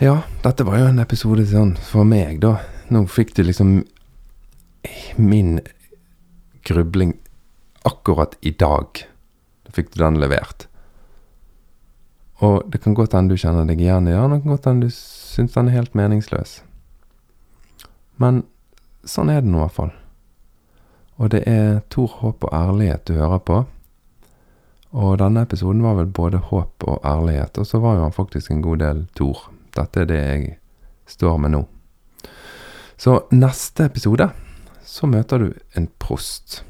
Ja, 0.00 0.22
dette 0.42 0.64
var 0.64 0.80
jo 0.80 0.88
en 0.88 1.02
episode 1.02 1.44
sånn 1.46 1.74
for 1.84 2.08
meg, 2.08 2.40
da. 2.42 2.56
Nå 2.90 3.04
fikk 3.12 3.34
du 3.36 3.44
liksom 3.44 3.82
min 5.20 5.60
grubling 6.66 7.14
akkurat 7.86 8.34
i 8.40 8.54
dag. 8.56 9.04
Da 9.68 9.76
fikk 9.76 9.92
du 9.92 10.00
den 10.00 10.18
levert. 10.22 10.69
Og 12.40 12.62
det 12.72 12.80
kan 12.80 12.96
godt 12.96 13.12
hende 13.16 13.34
du 13.34 13.40
kjenner 13.40 13.66
deg 13.68 13.80
igjen 13.82 14.08
i 14.08 14.14
den, 14.16 14.32
det 14.32 14.42
kan 14.42 14.54
godt 14.54 14.68
hende 14.70 14.88
du 14.88 14.94
syns 14.96 15.56
den 15.56 15.68
er 15.68 15.76
helt 15.76 15.96
meningsløs. 15.98 16.60
Men 18.20 18.44
sånn 19.04 19.32
er 19.32 19.42
det 19.44 19.50
nå 19.50 19.60
i 19.60 19.64
hvert 19.66 19.76
fall. 19.76 19.92
Og 21.20 21.32
det 21.34 21.42
er 21.48 21.82
Tor 21.92 22.16
håp 22.22 22.46
og 22.48 22.54
ærlighet 22.56 23.04
du 23.08 23.18
hører 23.18 23.42
på. 23.44 23.58
Og 24.90 25.18
denne 25.20 25.44
episoden 25.44 25.84
var 25.84 25.98
vel 26.00 26.08
både 26.10 26.40
håp 26.48 26.86
og 26.88 27.04
ærlighet, 27.06 27.60
og 27.60 27.68
så 27.68 27.78
var 27.82 27.98
jo 27.98 28.06
han 28.08 28.16
faktisk 28.16 28.50
en 28.50 28.64
god 28.64 28.80
del 28.82 29.04
Tor. 29.16 29.44
Dette 29.76 30.02
er 30.02 30.08
det 30.08 30.20
jeg 30.20 30.56
står 31.10 31.36
med 31.44 31.54
nå. 31.54 31.60
Så 33.00 33.20
neste 33.32 33.86
episode 33.86 34.30
så 34.84 35.06
møter 35.06 35.44
du 35.44 35.52
en 35.78 35.86
prost. 36.02 36.62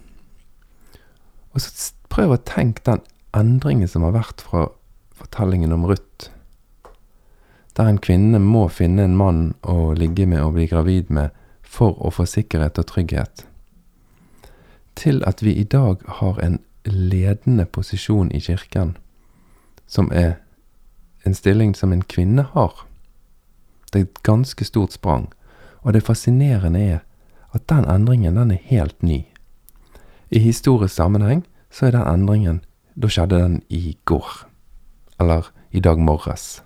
Og 1.55 1.63
så 1.63 1.95
prøv 2.13 2.35
å 2.35 2.43
tenke 2.47 2.85
den 2.87 3.01
endringen 3.35 3.89
som 3.89 4.05
har 4.07 4.15
vært 4.19 4.45
fra 4.45 4.69
fortellingen 5.21 5.73
om 5.77 5.85
Ruth, 5.87 6.31
der 7.77 7.87
en 7.87 8.01
kvinne 8.03 8.41
må 8.43 8.67
finne 8.69 9.07
en 9.07 9.17
mann 9.17 9.45
å 9.63 9.93
ligge 9.95 10.27
med 10.27 10.43
og 10.43 10.57
bli 10.57 10.67
gravid 10.73 11.13
med 11.13 11.37
for 11.63 11.95
å 12.03 12.11
få 12.11 12.27
sikkerhet 12.27 12.81
og 12.83 12.91
trygghet. 12.91 13.47
til 15.01 15.23
at 15.27 15.43
vi 15.43 15.55
i 15.55 15.65
dag 15.65 15.97
har 16.07 16.41
en 16.45 16.59
ledende 16.85 17.65
posisjon 17.65 18.33
i 18.33 18.41
kirken, 18.41 18.97
som 19.87 20.11
er 20.13 20.35
en 21.25 21.35
stilling 21.35 21.75
som 21.75 21.93
en 21.93 22.03
kvinne 22.03 22.45
har. 22.53 22.87
Det 23.93 23.99
er 23.99 24.05
et 24.05 24.23
ganske 24.23 24.65
stort 24.65 24.93
sprang, 24.93 25.31
og 25.83 25.93
det 25.93 26.05
fascinerende 26.05 26.81
er 26.81 26.99
at 27.55 27.69
den 27.69 27.89
endringen, 27.89 28.37
den 28.37 28.51
er 28.51 28.67
helt 28.71 29.03
ny. 29.03 29.25
I 30.31 30.39
historisk 30.39 30.95
sammenheng 30.95 31.47
så 31.71 31.87
er 31.87 31.91
den 31.91 32.07
endringen 32.07 32.61
Da 33.01 33.09
skjedde 33.09 33.39
den 33.39 33.63
i 33.69 33.97
går. 34.05 34.50
Eller 35.21 35.47
i 35.71 35.83
dag 35.85 36.01
morges. 36.01 36.63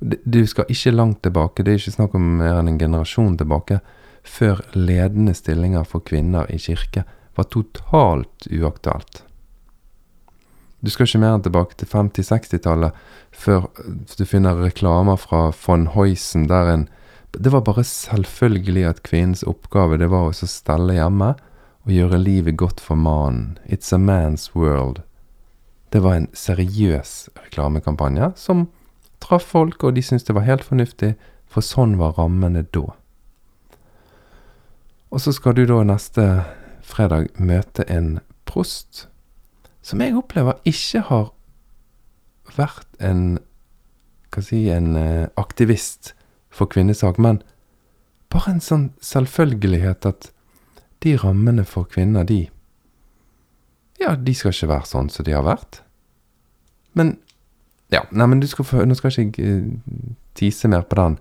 Du 0.00 0.46
skal 0.46 0.68
ikke 0.70 0.94
langt 0.94 1.22
tilbake, 1.26 1.62
det 1.62 1.72
er 1.72 1.80
ikke 1.80 1.96
snakk 1.96 2.14
om 2.14 2.26
mer 2.40 2.60
enn 2.60 2.72
en 2.72 2.80
generasjon 2.80 3.38
tilbake, 3.38 3.80
før 4.22 4.60
ledende 4.76 5.34
stillinger 5.34 5.86
for 5.88 6.04
kvinner 6.04 6.48
i 6.52 6.58
kirke 6.62 7.04
var 7.38 7.48
totalt 7.52 8.46
uaktuelt. 8.50 9.22
Du 10.80 10.90
skal 10.94 11.08
ikke 11.08 11.20
mer 11.22 11.34
enn 11.34 11.42
tilbake 11.42 11.78
til 11.78 11.90
50-60-tallet 11.90 12.98
før 13.34 13.66
du 14.14 14.24
finner 14.28 14.60
reklamer 14.62 15.18
fra 15.18 15.48
von 15.64 15.88
Heusen 15.94 16.46
der 16.50 16.70
en 16.74 16.88
Det 17.34 17.52
var 17.52 17.60
bare 17.60 17.84
selvfølgelig 17.84 18.84
at 18.88 19.02
kvinnens 19.02 19.42
oppgave 19.44 19.98
det 19.98 20.08
var 20.08 20.30
å 20.30 20.32
stelle 20.32 20.94
hjemme 20.96 21.34
og 21.84 21.92
gjøre 21.92 22.18
livet 22.18 22.56
godt 22.56 22.80
for 22.80 22.96
mannen. 22.96 23.58
It's 23.66 23.92
a 23.92 23.98
man's 23.98 24.54
world. 24.54 25.02
Det 25.92 26.02
var 26.04 26.18
en 26.18 26.28
seriøs 26.36 27.30
reklamekampanje 27.38 28.32
som 28.36 28.66
traff 29.24 29.46
folk, 29.54 29.82
og 29.84 29.96
de 29.96 30.02
syntes 30.04 30.26
det 30.28 30.36
var 30.36 30.46
helt 30.46 30.64
fornuftig, 30.64 31.14
for 31.48 31.64
sånn 31.64 31.96
var 31.98 32.18
rammene 32.18 32.62
da. 32.74 32.84
Og 35.08 35.22
så 35.24 35.32
skal 35.32 35.56
du 35.56 35.64
da 35.68 35.80
neste 35.88 36.26
fredag 36.84 37.30
møte 37.40 37.86
en 37.88 38.18
prost 38.48 39.06
som 39.84 40.02
jeg 40.04 40.16
opplever 40.18 40.58
ikke 40.68 41.04
har 41.08 41.30
vært 42.56 42.88
en 43.00 43.38
Hva 44.28 44.42
si 44.44 44.66
En 44.68 44.92
eh, 45.00 45.28
aktivist 45.40 46.12
for 46.52 46.68
kvinnesak, 46.68 47.16
men 47.16 47.40
bare 48.28 48.52
en 48.52 48.60
sånn 48.60 48.90
selvfølgelighet 49.00 50.04
at 50.04 50.28
de 51.04 51.14
rammene 51.16 51.64
for 51.64 51.88
kvinner, 51.88 52.26
de 52.28 52.50
Ja, 53.98 54.14
de 54.14 54.34
skal 54.34 54.54
ikke 54.54 54.70
være 54.70 54.88
sånn 54.88 55.10
som 55.10 55.26
de 55.26 55.34
har 55.36 55.46
vært. 55.46 55.82
Men 56.98 57.18
Ja, 57.88 58.02
nei, 58.12 58.26
men 58.28 58.42
skal 58.44 58.66
få 58.68 58.84
Nå 58.84 58.94
skal 58.98 59.14
ikke 59.14 59.42
jeg 59.42 59.60
uh, 59.64 60.14
tise 60.36 60.68
mer 60.68 60.82
på 60.84 60.98
den. 60.98 61.18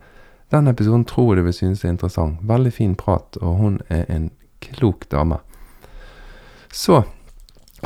Den 0.52 0.68
episoden 0.68 1.06
tror 1.08 1.32
jeg 1.32 1.44
du 1.44 1.48
vil 1.48 1.56
synes 1.56 1.84
er 1.84 1.94
interessant. 1.94 2.42
Veldig 2.44 2.74
fin 2.76 2.96
prat, 2.96 3.38
og 3.42 3.56
hun 3.62 3.78
er 3.90 4.04
en 4.12 4.30
klok 4.64 5.08
dame. 5.12 5.40
Så 6.72 7.06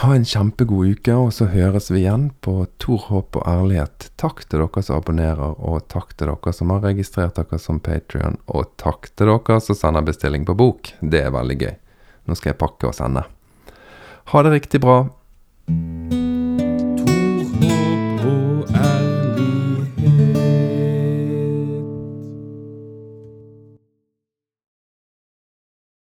ha 0.01 0.15
en 0.15 0.25
kjempegod 0.25 0.93
uke, 0.95 1.13
og 1.13 1.33
så 1.35 1.49
høres 1.51 1.89
vi 1.91 2.03
igjen 2.03 2.29
på 2.41 2.65
Tor 2.81 3.09
Håp 3.09 3.35
og 3.41 3.47
ærlighet. 3.49 4.11
Takk 4.21 4.45
til 4.45 4.63
dere 4.63 4.83
som 4.85 5.01
abonnerer, 5.01 5.57
og 5.59 5.87
takk 5.91 6.13
til 6.15 6.31
dere 6.31 6.53
som 6.55 6.71
har 6.71 6.85
registrert 6.85 7.35
dere 7.39 7.59
som 7.59 7.81
Patrion, 7.83 8.37
og 8.47 8.71
takk 8.81 9.09
til 9.15 9.33
dere 9.33 9.59
som 9.61 9.77
sender 9.77 10.05
bestilling 10.07 10.47
på 10.47 10.55
bok. 10.57 10.93
Det 11.01 11.25
er 11.25 11.35
veldig 11.35 11.57
gøy. 11.65 11.75
Nå 12.29 12.37
skal 12.39 12.53
jeg 12.53 12.61
pakke 12.61 12.91
og 12.91 12.97
sende. 12.97 13.25
Ha 14.31 14.43
det 14.43 14.51
riktig 14.51 14.81
bra. 14.81 15.09